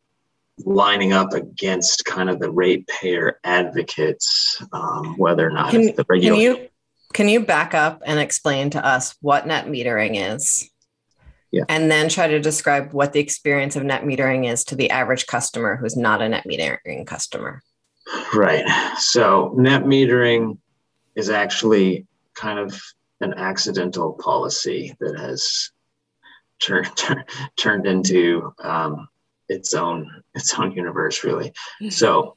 [0.66, 6.36] lining up against kind of the ratepayer advocates, um, whether or not can, the can
[6.36, 6.68] you
[7.14, 10.70] can you back up and explain to us what net metering is
[11.52, 11.64] Yeah.
[11.68, 15.26] and then try to describe what the experience of net metering is to the average
[15.26, 17.64] customer who's not a net metering customer
[18.34, 18.66] Right.
[18.98, 20.58] So net metering
[21.16, 22.80] is actually kind of
[23.22, 25.72] an accidental policy that has
[26.60, 26.90] turned
[27.58, 29.08] turned into um,
[29.50, 31.52] its own its own universe, really.
[31.90, 32.36] So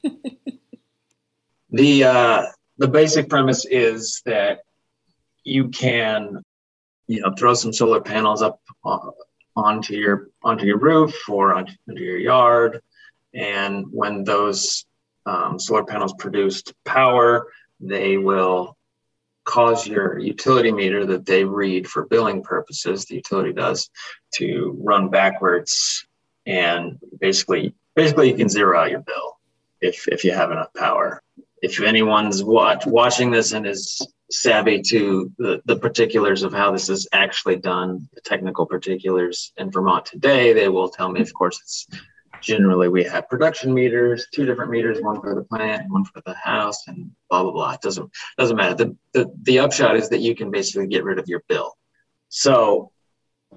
[1.69, 2.45] the uh,
[2.77, 4.59] the basic premise is that
[5.43, 6.43] you can
[7.07, 9.11] you know throw some solar panels up uh,
[9.55, 12.81] onto your onto your roof or onto, your yard
[13.33, 14.85] and when those
[15.25, 17.47] um, solar panels produced power
[17.79, 18.77] they will
[19.43, 23.89] cause your utility meter that they read for billing purposes the utility does
[24.33, 26.05] to run backwards
[26.45, 29.37] and basically basically you can zero out your bill
[29.81, 31.21] if if you have enough power
[31.63, 36.89] if anyone's watch, watching this and is savvy to the, the particulars of how this
[36.89, 41.57] is actually done, the technical particulars in Vermont today, they will tell me, of course,
[41.61, 41.87] it's
[42.41, 46.33] generally we have production meters, two different meters, one for the plant one for the
[46.33, 47.71] house, and blah blah blah.
[47.71, 48.75] It doesn't doesn't matter.
[48.75, 51.77] The, the the upshot is that you can basically get rid of your bill.
[52.27, 52.91] So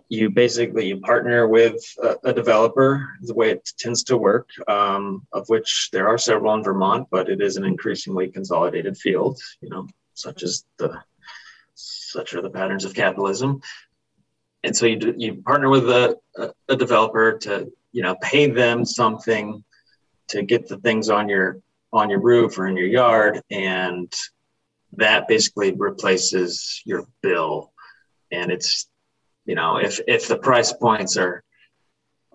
[0.08, 5.48] you basically partner with a, a, developer the way it tends to work um, of
[5.48, 9.86] which there are several in vermont but it is an increasingly consolidated field you know
[10.14, 10.98] such as the
[11.76, 13.60] such are the patterns of capitalism.
[14.64, 16.18] And so you, you partner with a,
[16.68, 19.62] a developer to you know pay them something
[20.28, 21.60] to get the things on your
[21.92, 24.12] on your roof or in your yard and
[24.94, 27.72] that basically replaces your bill.
[28.32, 28.88] And it's
[29.46, 31.42] you know if if the price points are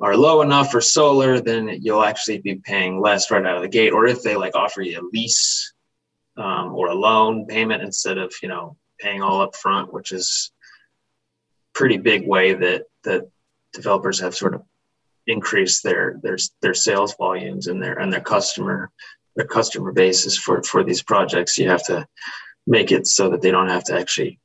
[0.01, 3.69] are low enough for solar then you'll actually be paying less right out of the
[3.69, 3.93] gate.
[3.93, 5.73] Or if they like offer you a lease
[6.37, 10.51] um, or a loan payment instead of you know paying all up front which is
[11.73, 13.29] pretty big way that that
[13.73, 14.63] developers have sort of
[15.27, 18.89] increased their their their sales volumes and their and their customer
[19.35, 21.57] their customer bases for for these projects.
[21.57, 22.07] You have to
[22.65, 24.39] make it so that they don't have to actually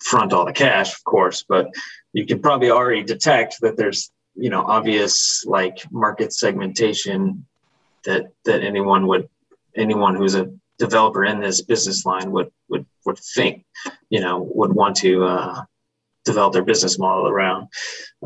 [0.00, 1.68] front all the cash of course but
[2.12, 7.46] you can probably already detect that there's you know obvious like market segmentation
[8.04, 9.28] that that anyone would
[9.76, 13.64] anyone who's a developer in this business line would would would think
[14.10, 15.62] you know would want to uh,
[16.24, 17.68] develop their business model around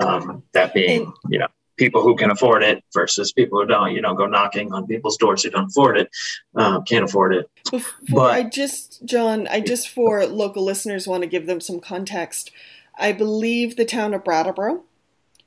[0.00, 4.00] um, that being you know people who can afford it versus people who don't you
[4.00, 6.08] know go knocking on people's doors who don't afford it
[6.56, 7.50] uh, can't afford it.
[7.70, 11.80] Before but i just john i just for local listeners want to give them some
[11.80, 12.50] context
[12.98, 14.82] I believe the town of Brattleboro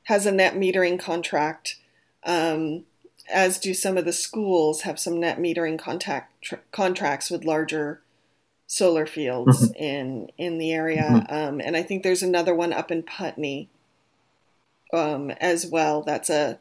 [0.03, 1.77] has a net metering contract,
[2.23, 2.83] um,
[3.31, 8.01] as do some of the schools have some net metering contact tr- contracts with larger
[8.67, 9.83] solar fields mm-hmm.
[9.83, 11.03] in in the area.
[11.03, 11.33] Mm-hmm.
[11.33, 13.69] Um, and I think there's another one up in Putney
[14.93, 16.01] um, as well.
[16.01, 16.59] That's a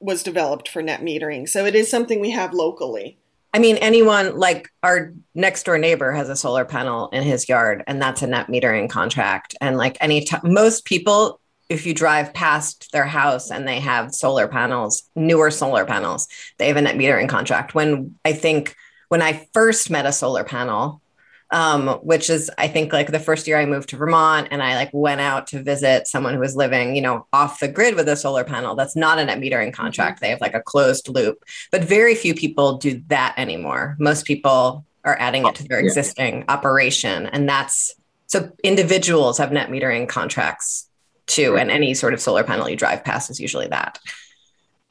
[0.00, 3.18] was developed for net metering, so it is something we have locally.
[3.58, 7.82] I mean, anyone like our next door neighbor has a solar panel in his yard,
[7.88, 9.56] and that's a net metering contract.
[9.60, 14.14] And like any t- most people, if you drive past their house and they have
[14.14, 16.28] solar panels, newer solar panels,
[16.58, 17.74] they have a net metering contract.
[17.74, 18.76] When I think
[19.08, 21.02] when I first met a solar panel,
[21.50, 24.74] um, which is I think like the first year I moved to Vermont and I
[24.74, 28.08] like went out to visit someone who was living, you know, off the grid with
[28.08, 28.74] a solar panel.
[28.74, 29.82] That's not a net metering mm-hmm.
[29.82, 30.20] contract.
[30.20, 33.96] They have like a closed loop, but very few people do that anymore.
[33.98, 37.94] Most people are adding it to their existing operation, and that's
[38.26, 40.86] so individuals have net metering contracts
[41.26, 43.98] too, and any sort of solar panel you drive past is usually that.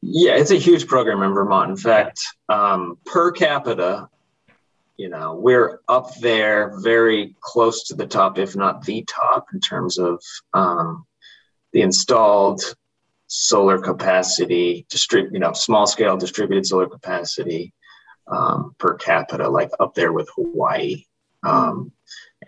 [0.02, 1.72] Yeah, it's a huge program in Vermont.
[1.72, 4.08] In fact, um, per capita,
[4.98, 9.60] you know we're up there very close to the top if not the top in
[9.60, 10.22] terms of
[10.54, 11.06] um,
[11.72, 12.62] the installed
[13.28, 17.74] solar capacity distribute you know small scale distributed solar capacity
[18.28, 21.04] um, per capita like up there with hawaii
[21.44, 21.92] um,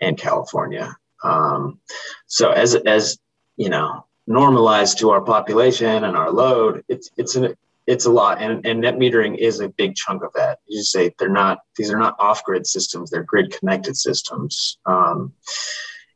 [0.00, 0.96] and california.
[1.22, 1.78] Um,
[2.26, 3.18] so as as
[3.56, 7.54] you know normalized to our population and our load it's it's an
[7.90, 10.60] it's a lot and, and net metering is a big chunk of that.
[10.68, 14.78] You say they're not these are not off-grid systems they're grid connected systems.
[14.86, 15.32] Um,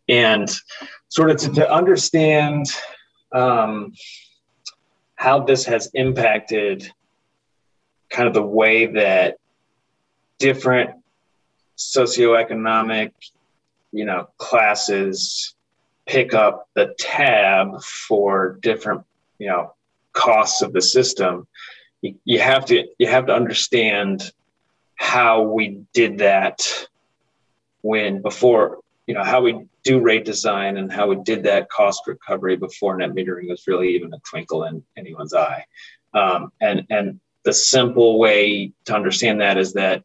[0.08, 0.48] and
[1.08, 2.66] sort of to, to understand
[3.32, 3.92] um,
[5.16, 6.88] how this has impacted
[8.08, 9.38] kind of the way that
[10.38, 10.90] different
[11.76, 13.10] socioeconomic
[13.90, 15.56] you know classes
[16.06, 19.02] pick up the tab for different
[19.40, 19.74] you know
[20.14, 21.46] costs of the system
[22.24, 24.32] you, have to you have to understand
[24.96, 26.86] how we did that
[27.82, 32.02] when before you know how we do rate design and how we did that cost
[32.06, 35.64] recovery before net metering was really even a twinkle in anyone's eye.
[36.14, 40.02] Um, and and the simple way to understand that is that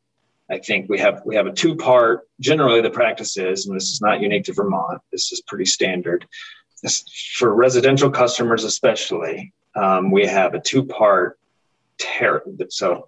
[0.52, 3.92] I think we have we have a two part generally the practice is and this
[3.92, 6.26] is not unique to Vermont this is pretty standard
[7.36, 11.40] for residential customers, especially, um, we have a two part
[11.98, 12.44] tariff.
[12.70, 13.08] So,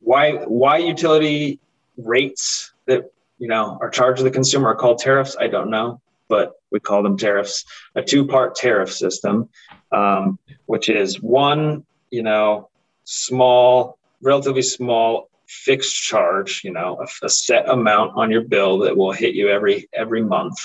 [0.00, 1.60] why why utility
[1.96, 5.36] rates that you know are charged to the consumer are called tariffs?
[5.38, 7.64] I don't know, but we call them tariffs.
[7.94, 9.48] A two part tariff system,
[9.92, 12.70] um, which is one, you know,
[13.04, 18.96] small, relatively small fixed charge, you know, a, a, set amount on your bill that
[18.96, 20.58] will hit you every every month.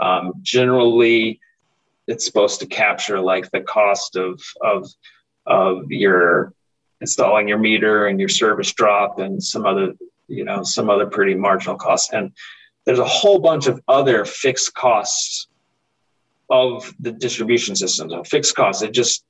[0.00, 1.40] Um, generally,
[2.06, 4.90] it's supposed to capture like the cost of of
[5.46, 6.52] of your
[7.00, 9.94] installing your meter and your service drop and some other
[10.28, 12.32] you know some other pretty marginal costs and
[12.84, 15.48] there's a whole bunch of other fixed costs
[16.50, 19.24] of the distribution system so fixed costs it just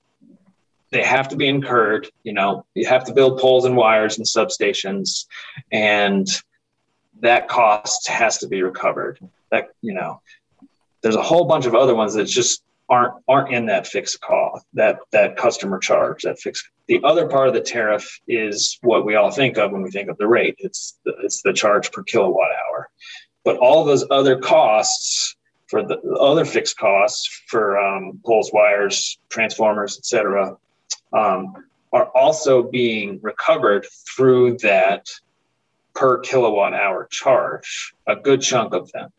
[0.95, 2.09] they have to be incurred.
[2.23, 5.27] You know, you have to build poles and wires and substations,
[5.73, 6.27] and
[7.21, 9.19] that cost has to be recovered.
[9.51, 10.21] That you know,
[11.05, 14.67] there's a whole bunch of other ones that just aren't aren't in that fixed cost
[14.73, 19.15] that that customer charge that fixed the other part of the tariff is what we
[19.15, 20.57] all think of when we think of the rate.
[20.59, 22.91] It's the, it's the charge per kilowatt hour.
[23.43, 25.35] But all those other costs
[25.69, 30.57] for the other fixed costs for um, poles wires transformers etc
[31.15, 35.09] um, are also being recovered through that
[35.95, 39.11] per kilowatt hour charge, a good chunk of them.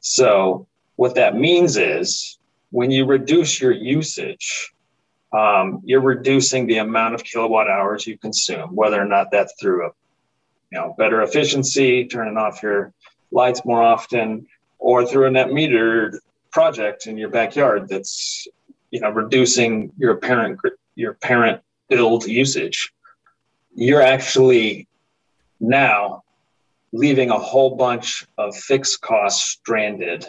[0.00, 0.67] So,
[0.98, 2.38] what that means is
[2.70, 4.72] when you reduce your usage,
[5.32, 9.86] um, you're reducing the amount of kilowatt hours you consume, whether or not that's through
[9.86, 9.90] a
[10.72, 12.92] you know better efficiency, turning off your
[13.30, 14.48] lights more often,
[14.80, 16.18] or through a net metered
[16.50, 18.48] project in your backyard that's
[18.90, 20.58] you know reducing your apparent
[20.96, 22.92] your parent build usage,
[23.72, 24.88] you're actually
[25.60, 26.24] now
[26.90, 30.26] leaving a whole bunch of fixed costs stranded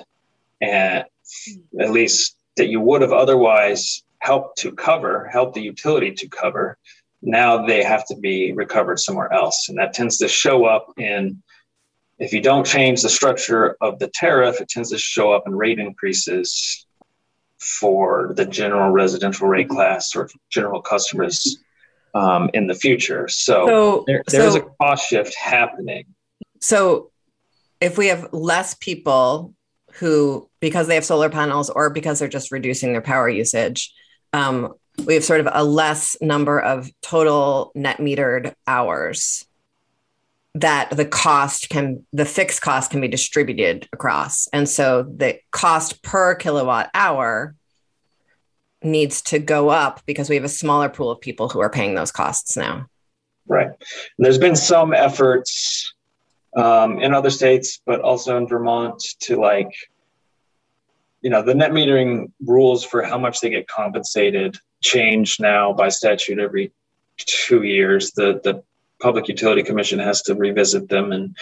[0.62, 1.06] and
[1.80, 6.78] at least that you would have otherwise helped to cover, help the utility to cover.
[7.22, 9.68] Now they have to be recovered somewhere else.
[9.70, 11.42] And that tends to show up in,
[12.18, 15.56] if you don't change the structure of the tariff, it tends to show up in
[15.56, 16.86] rate increases
[17.60, 19.76] for the general residential rate mm-hmm.
[19.76, 21.58] class or general customers
[22.14, 23.28] um, in the future.
[23.28, 26.06] So, so there, there's so, a cost shift happening.
[26.62, 27.12] So,
[27.80, 29.54] if we have less people
[29.94, 33.94] who, because they have solar panels or because they're just reducing their power usage,
[34.34, 34.74] um,
[35.06, 39.46] we have sort of a less number of total net metered hours
[40.56, 44.48] that the cost can the fixed cost can be distributed across.
[44.52, 47.56] And so the cost per kilowatt hour
[48.82, 51.96] needs to go up because we have a smaller pool of people who are paying
[51.96, 52.88] those costs now.
[53.48, 53.68] Right.
[53.68, 55.94] And there's been some efforts
[56.56, 59.72] um, in other states but also in vermont to like
[61.22, 65.90] you know the net metering rules for how much they get compensated change now by
[65.90, 66.72] statute every
[67.18, 68.64] two years the the
[69.02, 71.38] Public Utility Commission has to revisit them and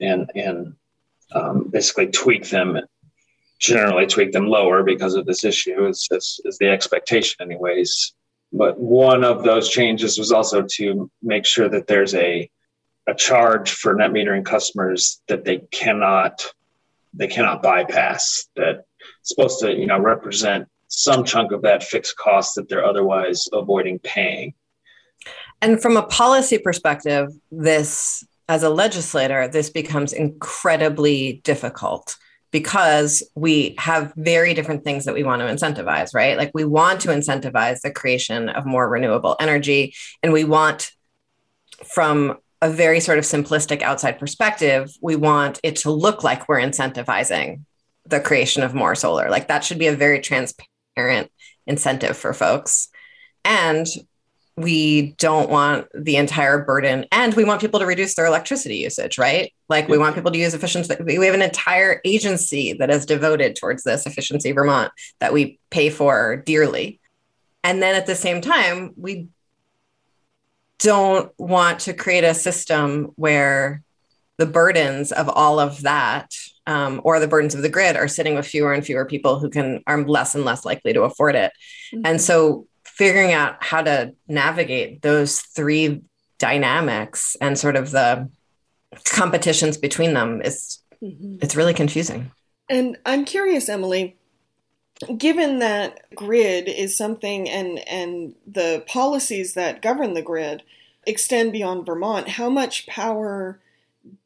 [0.00, 0.74] and and
[1.32, 2.78] um, basically tweak them,
[3.58, 5.86] generally tweak them lower because of this issue.
[5.86, 8.14] Is, is, is the expectation, anyways.
[8.52, 12.50] But one of those changes was also to make sure that there's a
[13.06, 16.46] a charge for net metering customers that they cannot
[17.12, 18.46] they cannot bypass.
[18.56, 18.84] That
[19.22, 23.98] supposed to you know represent some chunk of that fixed cost that they're otherwise avoiding
[24.00, 24.54] paying.
[25.62, 32.16] And from a policy perspective, this, as a legislator, this becomes incredibly difficult
[32.50, 36.36] because we have very different things that we want to incentivize, right?
[36.36, 40.90] Like we want to incentivize the creation of more renewable energy, and we want,
[41.86, 46.60] from a very sort of simplistic outside perspective, we want it to look like we're
[46.60, 47.62] incentivizing
[48.04, 49.30] the creation of more solar.
[49.30, 51.30] Like that should be a very transparent
[51.66, 52.88] incentive for folks.
[53.44, 53.86] And
[54.56, 59.16] we don't want the entire burden and we want people to reduce their electricity usage
[59.16, 63.06] right like we want people to use efficiency we have an entire agency that is
[63.06, 67.00] devoted towards this efficiency vermont that we pay for dearly
[67.64, 69.28] and then at the same time we
[70.80, 73.82] don't want to create a system where
[74.38, 76.34] the burdens of all of that
[76.66, 79.50] um, or the burdens of the grid are sitting with fewer and fewer people who
[79.50, 81.52] can are less and less likely to afford it
[81.92, 82.02] mm-hmm.
[82.04, 86.02] and so figuring out how to navigate those three
[86.38, 88.28] dynamics and sort of the
[89.04, 91.36] competitions between them is mm-hmm.
[91.40, 92.30] it's really confusing.
[92.68, 94.16] And I'm curious, Emily,
[95.16, 100.62] given that grid is something and and the policies that govern the grid
[101.06, 103.58] extend beyond Vermont, how much power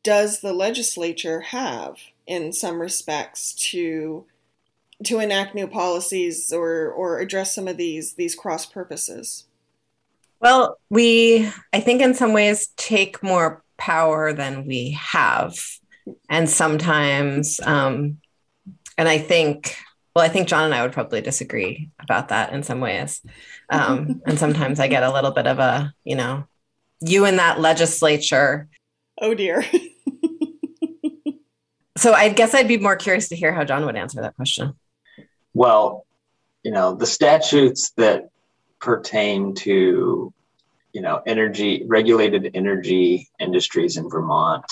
[0.03, 4.25] does the legislature have in some respects to
[5.05, 9.45] to enact new policies or or address some of these these cross purposes?
[10.41, 15.57] Well, we I think in some ways take more power than we have,
[16.29, 18.18] and sometimes, um,
[18.99, 19.77] and I think
[20.14, 23.20] well, I think John and I would probably disagree about that in some ways.
[23.68, 26.44] Um, and sometimes I get a little bit of a, you know,
[27.00, 28.68] you in that legislature.
[29.20, 29.64] Oh dear.
[31.96, 34.74] so I guess I'd be more curious to hear how John would answer that question.
[35.52, 36.06] Well,
[36.62, 38.30] you know, the statutes that
[38.80, 40.32] pertain to,
[40.92, 44.64] you know, energy, regulated energy industries in Vermont,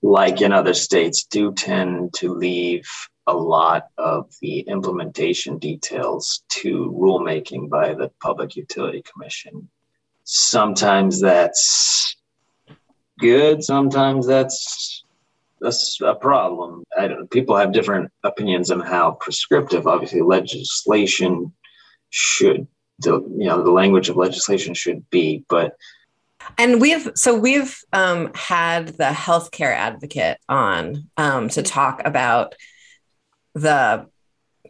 [0.00, 2.88] like in other states, do tend to leave
[3.30, 9.68] a lot of the implementation details to rulemaking by the Public Utility Commission.
[10.24, 12.16] Sometimes that's
[13.18, 15.04] good, sometimes that's
[15.60, 16.84] that's a problem.
[17.30, 21.52] People have different opinions on how prescriptive, obviously, legislation
[22.08, 22.66] should,
[23.00, 25.44] the, you know, the language of legislation should be.
[25.48, 25.76] But
[26.58, 32.54] and we've so we've um, had the healthcare advocate on um, to talk about
[33.54, 34.06] the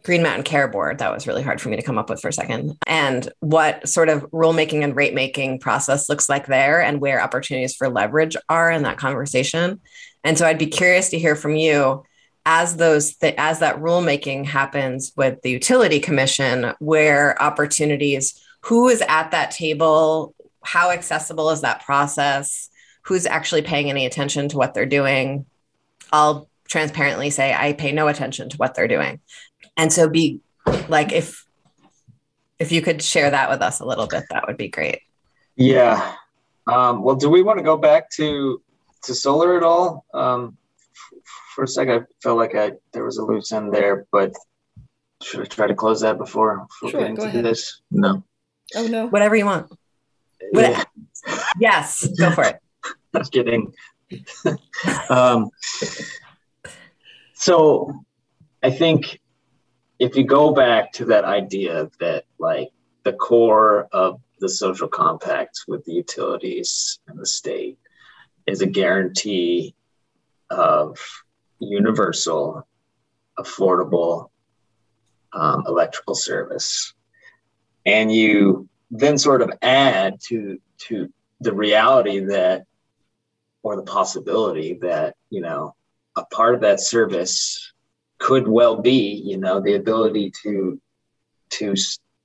[0.03, 0.97] Green Mountain Care Board.
[0.97, 2.77] That was really hard for me to come up with for a second.
[2.87, 7.75] And what sort of rulemaking and rate making process looks like there and where opportunities
[7.75, 9.79] for leverage are in that conversation.
[10.23, 12.03] And so I'd be curious to hear from you
[12.45, 19.03] as those th- as that rulemaking happens with the utility commission where opportunities who is
[19.07, 22.69] at that table how accessible is that process
[23.03, 25.45] who's actually paying any attention to what they're doing
[26.11, 29.19] i'll transparently say I pay no attention to what they're doing.
[29.75, 30.39] And so be
[30.87, 31.45] like if
[32.59, 34.99] if you could share that with us a little bit, that would be great.
[35.55, 36.15] Yeah.
[36.67, 38.61] Um, well, do we want to go back to
[39.03, 40.05] to solar at all?
[40.13, 40.57] Um,
[41.53, 44.33] for a second, I felt like I there was a loose end there, but
[45.21, 47.45] should I try to close that before, before sure, getting go to ahead.
[47.45, 47.81] this?
[47.91, 48.23] No.
[48.75, 49.07] Oh no.
[49.07, 49.71] Whatever you want.
[50.53, 50.83] Yeah.
[51.59, 52.59] Yes, go for it.
[53.15, 53.73] Just kidding.
[55.09, 55.49] um,
[57.41, 57.91] so
[58.61, 59.19] I think
[59.97, 62.69] if you go back to that idea that like
[63.03, 67.79] the core of the social compact with the utilities and the state
[68.45, 69.73] is a guarantee
[70.51, 70.99] of
[71.57, 72.67] universal,
[73.39, 74.29] affordable
[75.33, 76.93] um, electrical service.
[77.87, 82.65] And you then sort of add to to the reality that
[83.63, 85.73] or the possibility that, you know,
[86.21, 87.73] a part of that service
[88.19, 90.79] could well be, you know, the ability to
[91.51, 91.75] to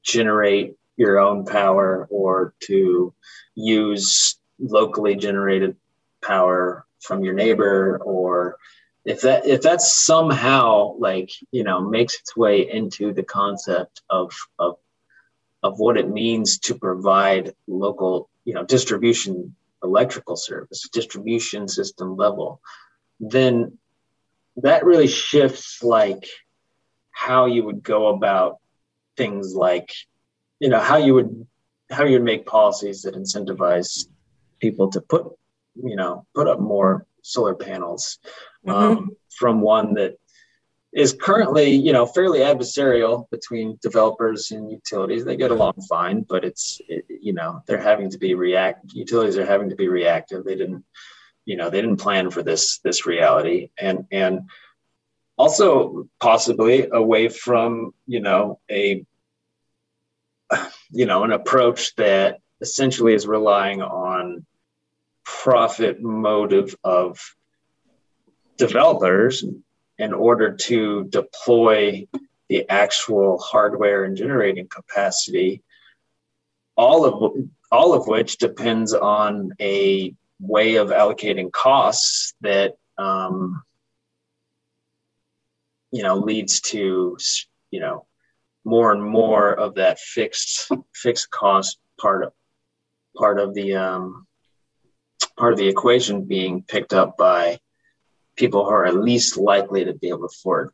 [0.02, 3.12] generate your own power or to
[3.54, 5.76] use locally generated
[6.22, 8.56] power from your neighbor or
[9.04, 14.32] if that if that's somehow like you know makes its way into the concept of
[14.58, 14.76] of
[15.62, 22.60] of what it means to provide local you know distribution electrical service distribution system level
[23.20, 23.78] then
[24.56, 26.26] that really shifts like
[27.10, 28.58] how you would go about
[29.16, 29.92] things like
[30.60, 31.46] you know how you would
[31.90, 34.06] how you would make policies that incentivize
[34.60, 35.26] people to put
[35.82, 38.18] you know put up more solar panels
[38.66, 38.76] mm-hmm.
[38.76, 40.16] um, from one that
[40.92, 46.44] is currently you know fairly adversarial between developers and utilities they get along fine but
[46.44, 50.44] it's it, you know they're having to be react utilities are having to be reactive
[50.44, 50.84] they didn't
[51.46, 53.70] you know they didn't plan for this this reality.
[53.78, 54.50] And and
[55.38, 59.04] also possibly away from you know a
[60.90, 64.44] you know an approach that essentially is relying on
[65.24, 67.18] profit motive of
[68.56, 69.44] developers
[69.98, 72.06] in order to deploy
[72.48, 75.62] the actual hardware and generating capacity
[76.76, 77.34] all of
[77.72, 83.62] all of which depends on a way of allocating costs that um,
[85.90, 87.16] you know leads to
[87.70, 88.06] you know
[88.64, 92.32] more and more of that fixed fixed cost part of
[93.16, 94.26] part of the um,
[95.36, 97.58] part of the equation being picked up by
[98.36, 100.70] people who are least likely to be able to afford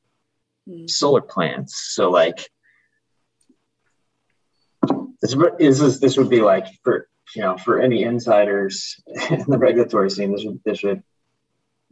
[0.69, 0.89] mm.
[0.91, 1.93] solar plants.
[1.95, 2.49] So like
[5.21, 10.11] this is this would be like for you know, for any insiders in the regulatory
[10.11, 11.03] scene, this would, this would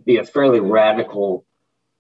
[0.05, 1.45] be a fairly radical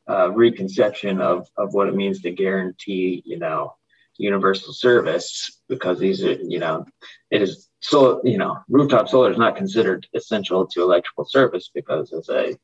[0.09, 3.75] uh, reconception of, of what it means to guarantee, you know,
[4.17, 6.85] universal service because these are, you know,
[7.31, 12.13] it is so, you know, rooftop solar is not considered essential to electrical service because
[12.13, 12.57] as I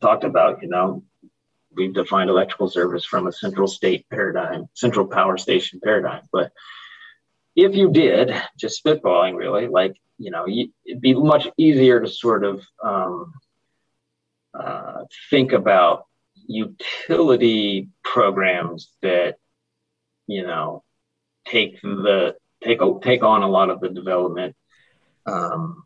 [0.00, 1.02] talked about, you know,
[1.74, 6.22] we've defined electrical service from a central state paradigm, central power station paradigm.
[6.32, 6.52] But
[7.54, 12.44] if you did, just spitballing really, like, you know, it'd be much easier to sort
[12.44, 13.32] of um,
[14.58, 16.06] uh, think about
[16.46, 19.36] utility programs that,
[20.26, 20.82] you know,
[21.46, 24.54] take the take take on a lot of the development
[25.26, 25.84] um,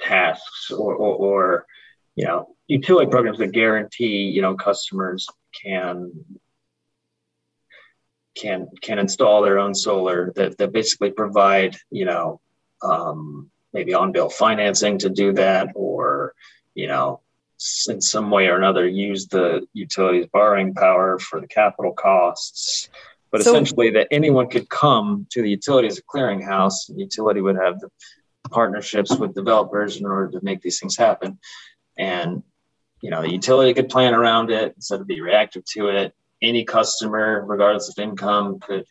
[0.00, 1.66] tasks or, or, or
[2.16, 5.26] you know utility programs that guarantee you know customers
[5.62, 6.10] can
[8.38, 12.40] can can install their own solar that, that basically provide you know
[12.82, 16.34] um, maybe on bill financing to do that or
[16.74, 17.20] you know
[17.88, 22.88] in some way or another use the utilities borrowing power for the capital costs.
[23.32, 27.40] But so, essentially that anyone could come to the utility as a clearinghouse the utility
[27.40, 27.90] would have the
[28.50, 31.38] partnerships with developers in order to make these things happen.
[31.98, 32.44] And
[33.02, 36.64] you know the utility could plan around it instead of be reactive to it any
[36.64, 38.84] customer regardless of income could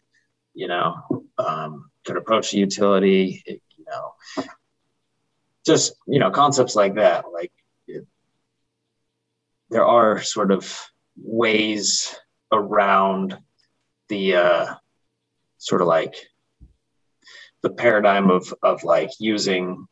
[0.54, 0.96] you know
[1.38, 4.44] um, could approach the utility it, you know.
[5.66, 7.52] Just you know concepts like that like
[7.88, 8.06] it,
[9.70, 12.16] there are sort of ways
[12.52, 13.38] around
[14.08, 14.76] the uh,
[15.58, 16.16] sort of like
[17.62, 19.88] the paradigm of of like using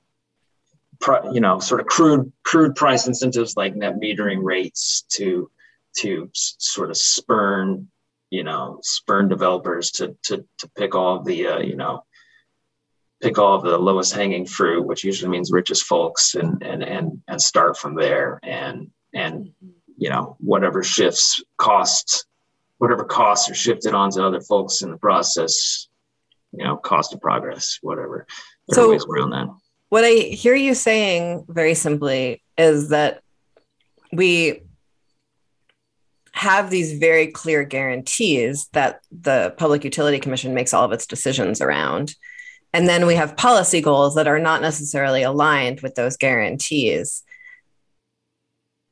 [1.33, 5.51] you know sort of crude crude price incentives like net metering rates to
[5.97, 7.87] to sort of spurn
[8.29, 12.03] you know spurn developers to to to pick all the uh, you know
[13.21, 17.41] pick all the lowest hanging fruit which usually means richest folks and and and and
[17.41, 18.39] start from there.
[18.43, 19.51] And and
[19.97, 22.25] you know whatever shifts costs
[22.77, 25.87] whatever costs are shifted onto other folks in the process
[26.51, 28.27] you know cost of progress whatever.
[28.67, 29.47] There so, around that.
[29.89, 33.21] what I hear you saying very simply is that
[34.11, 34.61] we
[36.35, 41.61] have these very clear guarantees that the Public Utility Commission makes all of its decisions
[41.61, 42.13] around.
[42.73, 47.23] And then we have policy goals that are not necessarily aligned with those guarantees.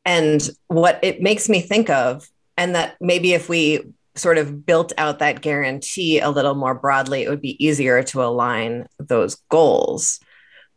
[0.06, 2.26] And what it makes me think of,
[2.56, 3.82] and that maybe if we
[4.16, 8.24] sort of built out that guarantee a little more broadly, it would be easier to
[8.24, 10.22] align those goals.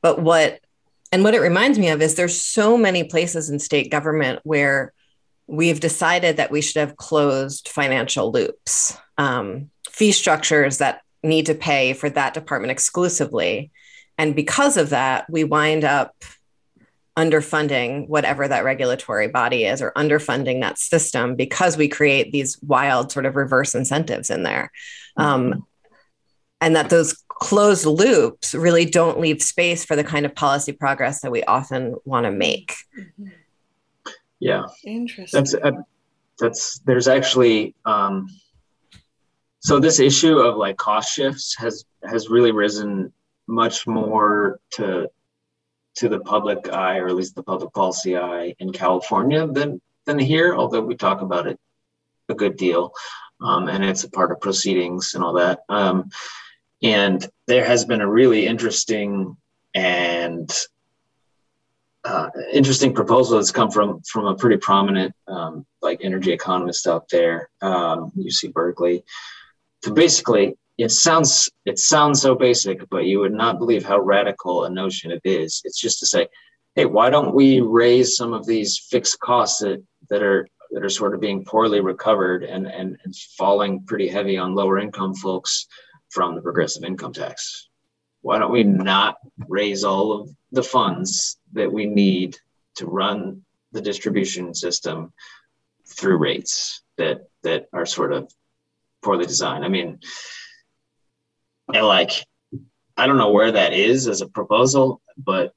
[0.02, 0.60] But what
[1.12, 4.92] and what it reminds me of is there's so many places in state government where
[5.46, 11.54] we've decided that we should have closed financial loops, um, fee structures that need to
[11.54, 13.70] pay for that department exclusively.
[14.18, 16.14] And because of that, we wind up
[17.16, 23.10] underfunding whatever that regulatory body is or underfunding that system because we create these wild
[23.10, 24.70] sort of reverse incentives in there.
[25.16, 25.66] Um,
[26.60, 31.20] and that those closed loops really don't leave space for the kind of policy progress
[31.20, 32.74] that we often want to make.
[32.98, 33.28] Mm-hmm.
[34.40, 35.38] Yeah, interesting.
[35.38, 35.72] That's uh,
[36.38, 38.28] that's there's actually um,
[39.60, 43.12] so this issue of like cost shifts has has really risen
[43.46, 45.08] much more to
[45.96, 50.18] to the public eye or at least the public policy eye in California than than
[50.18, 50.54] here.
[50.54, 51.58] Although we talk about it
[52.28, 52.92] a good deal,
[53.40, 55.60] um, and it's a part of proceedings and all that.
[55.68, 56.10] Um,
[56.82, 59.36] and there has been a really interesting
[59.74, 60.50] and
[62.06, 67.08] uh, interesting proposal that's come from from a pretty prominent um, like energy economist out
[67.10, 69.04] there, um, UC Berkeley,
[69.82, 74.64] to basically it sounds it sounds so basic, but you would not believe how radical
[74.64, 75.62] a notion it is.
[75.64, 76.28] It's just to say,
[76.76, 80.88] hey, why don't we raise some of these fixed costs that that are that are
[80.88, 85.66] sort of being poorly recovered and and, and falling pretty heavy on lower income folks
[86.10, 87.68] from the progressive income tax.
[88.22, 92.36] Why don't we not raise all of the funds that we need
[92.76, 93.42] to run
[93.72, 95.12] the distribution system
[95.86, 98.32] through rates that that are sort of
[99.02, 99.64] poorly designed?
[99.64, 100.00] I mean,
[101.72, 102.12] and like
[102.96, 105.52] I don't know where that is as a proposal, but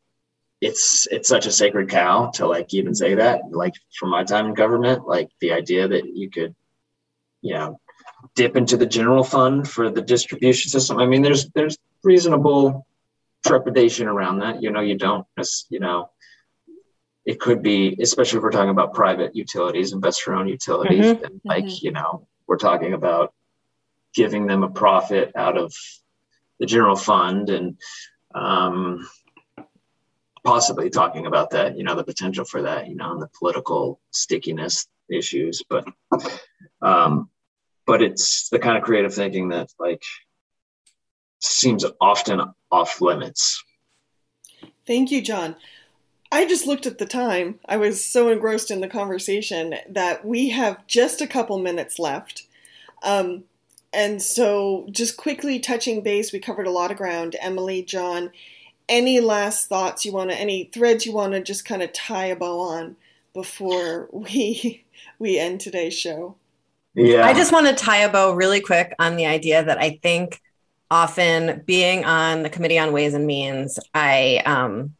[0.61, 3.41] it's it's such a sacred cow to like even say that.
[3.49, 6.53] Like from my time in government, like the idea that you could,
[7.41, 7.79] you know,
[8.35, 10.97] dip into the general fund for the distribution system.
[10.99, 12.85] I mean, there's there's reasonable
[13.45, 14.61] trepidation around that.
[14.61, 15.25] You know, you don't,
[15.69, 16.09] you know,
[17.25, 21.23] it could be, especially if we're talking about private utilities, investor-owned utilities, mm-hmm.
[21.25, 21.85] and like mm-hmm.
[21.85, 23.33] you know, we're talking about
[24.13, 25.73] giving them a profit out of
[26.59, 27.77] the general fund and
[28.33, 29.07] um,
[30.43, 33.99] possibly talking about that, you know, the potential for that, you know, and the political
[34.11, 35.63] stickiness issues.
[35.69, 35.87] But
[36.81, 37.29] um,
[37.85, 40.03] but it's the kind of creative thinking that like
[41.39, 43.63] seems often off limits.
[44.85, 45.55] Thank you, John.
[46.31, 47.59] I just looked at the time.
[47.65, 52.45] I was so engrossed in the conversation that we have just a couple minutes left.
[53.03, 53.45] Um,
[53.91, 57.35] and so, just quickly touching base, we covered a lot of ground.
[57.41, 58.31] Emily, John,
[58.87, 62.25] any last thoughts you want to, any threads you want to just kind of tie
[62.25, 62.95] a bow on
[63.33, 64.85] before we
[65.19, 66.35] we end today's show?
[66.93, 69.99] Yeah, I just want to tie a bow really quick on the idea that I
[70.03, 70.39] think
[70.91, 74.95] often being on the Committee on Ways and Means, I um,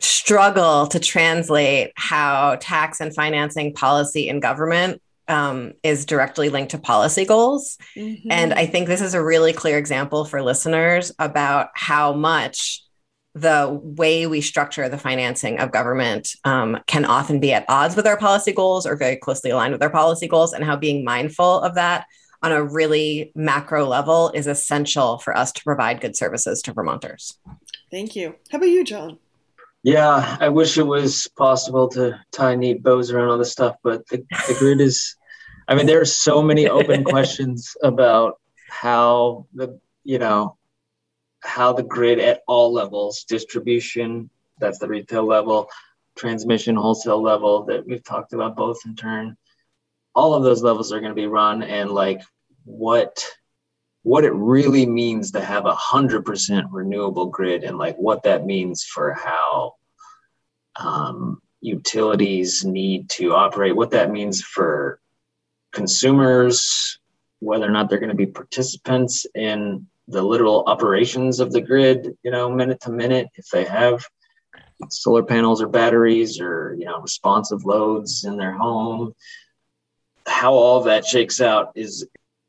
[0.00, 6.78] struggle to translate how tax and financing policy in government um, is directly linked to
[6.78, 7.78] policy goals.
[7.96, 8.30] Mm-hmm.
[8.30, 12.82] And I think this is a really clear example for listeners about how much
[13.34, 18.06] the way we structure the financing of government um, can often be at odds with
[18.06, 21.60] our policy goals or very closely aligned with our policy goals, and how being mindful
[21.60, 22.04] of that
[22.42, 27.38] on a really macro level is essential for us to provide good services to Vermonters.
[27.90, 28.34] Thank you.
[28.50, 29.18] How about you, John?
[29.84, 34.06] Yeah, I wish it was possible to tie neat bows around all this stuff, but
[34.08, 34.18] the,
[34.48, 35.16] the grid is,
[35.66, 40.56] I mean, there are so many open questions about how the, you know,
[41.40, 45.68] how the grid at all levels, distribution, that's the retail level,
[46.16, 49.36] transmission, wholesale level that we've talked about both in turn,
[50.14, 52.22] all of those levels are going to be run and like
[52.64, 53.24] what
[54.04, 58.44] what it really means to have a hundred percent renewable grid and like what that
[58.44, 59.74] means for how
[60.76, 65.00] um, utilities need to operate, what that means for
[65.72, 66.98] consumers,
[67.38, 72.16] whether or not they're going to be participants in the literal operations of the grid,
[72.22, 74.04] you know, minute to minute, if they have
[74.90, 79.14] solar panels or batteries or, you know, responsive loads in their home.
[80.26, 82.06] How all that shakes out is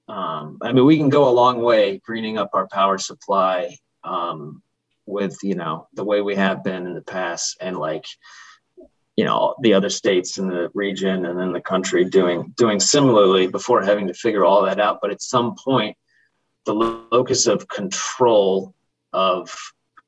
[0.08, 4.62] um, I mean, we can go a long way greening up our power supply um,
[5.06, 8.06] with, you know, the way we have been in the past and like,
[9.16, 13.48] you know, the other states in the region and then the country doing doing similarly
[13.48, 15.00] before having to figure all that out.
[15.02, 15.96] But at some point,
[16.66, 18.74] the locus of control
[19.14, 19.56] of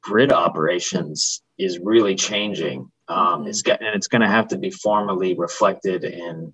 [0.02, 2.92] grid operations is really changing.
[3.08, 6.54] Um, it's and it's going to have to be formally reflected in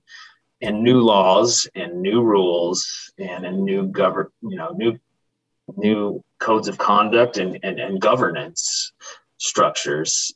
[0.62, 4.98] and new laws and new rules and a new govern you know new
[5.78, 8.92] new codes of conduct and, and, and governance
[9.38, 10.34] structures.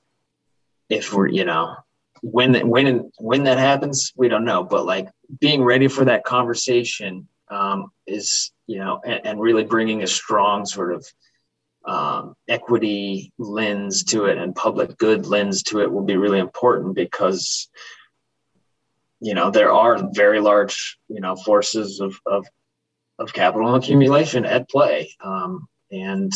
[0.89, 1.75] If we're you know
[2.21, 5.09] when that when when that happens we don't know but like
[5.39, 10.65] being ready for that conversation um, is you know and, and, really bringing a strong
[10.65, 11.05] sort of
[11.85, 16.95] um, equity lens to it and public good lens to it will be really important
[16.95, 17.69] because
[19.25, 22.45] you know there are very large you know forces of of,
[23.17, 26.31] of capital accumulation at play um, and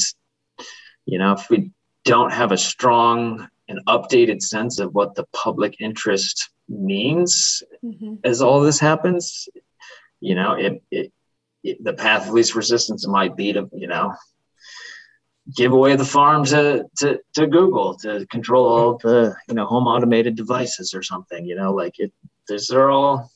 [1.05, 1.71] you know if we
[2.03, 8.15] don't have a strong and updated sense of what the public interest means mm-hmm.
[8.23, 9.47] as all this happens
[10.19, 11.13] you know it, it,
[11.63, 14.15] it the path of least resistance might be to you know
[15.55, 19.87] give away the farm to, to, to Google to control all the you know home
[19.87, 21.45] automated devices or something.
[21.45, 22.11] You know, like it.
[22.49, 23.31] These are all.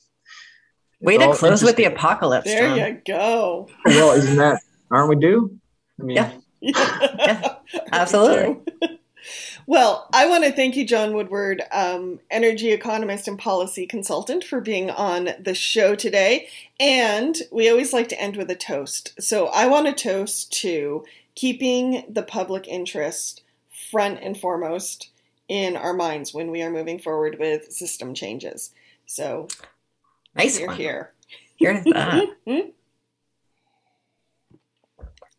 [1.00, 2.46] Way to close with the apocalypse.
[2.46, 2.78] There John.
[2.78, 3.68] you go.
[3.84, 4.60] Well, isn't that?
[4.90, 5.58] Aren't we due?
[6.00, 7.54] I mean, yeah, yeah
[7.92, 8.60] absolutely.
[9.66, 14.60] Well, I want to thank you, John Woodward, um, energy economist and policy consultant, for
[14.60, 16.48] being on the show today.
[16.78, 19.14] And we always like to end with a toast.
[19.22, 21.04] So I want to toast to
[21.34, 23.42] keeping the public interest
[23.90, 25.10] front and foremost
[25.48, 28.70] in our minds when we are moving forward with system changes.
[29.06, 29.48] So,
[30.34, 31.12] nice you're here.
[31.56, 32.28] Here's that.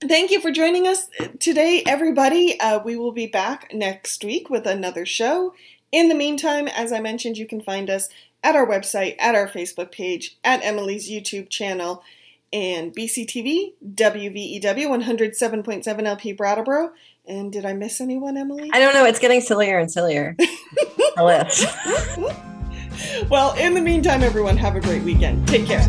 [0.07, 1.09] Thank you for joining us
[1.39, 2.59] today, everybody.
[2.59, 5.53] Uh, we will be back next week with another show.
[5.91, 8.09] In the meantime, as I mentioned, you can find us
[8.43, 12.03] at our website, at our Facebook page, at Emily's YouTube channel,
[12.53, 16.91] and BCTV, WVEW 107.7 LP Brattleboro.
[17.28, 18.70] And did I miss anyone, Emily?
[18.72, 19.05] I don't know.
[19.05, 20.38] It's getting sillier and sillier.
[23.29, 25.47] well, in the meantime, everyone, have a great weekend.
[25.47, 25.87] Take care.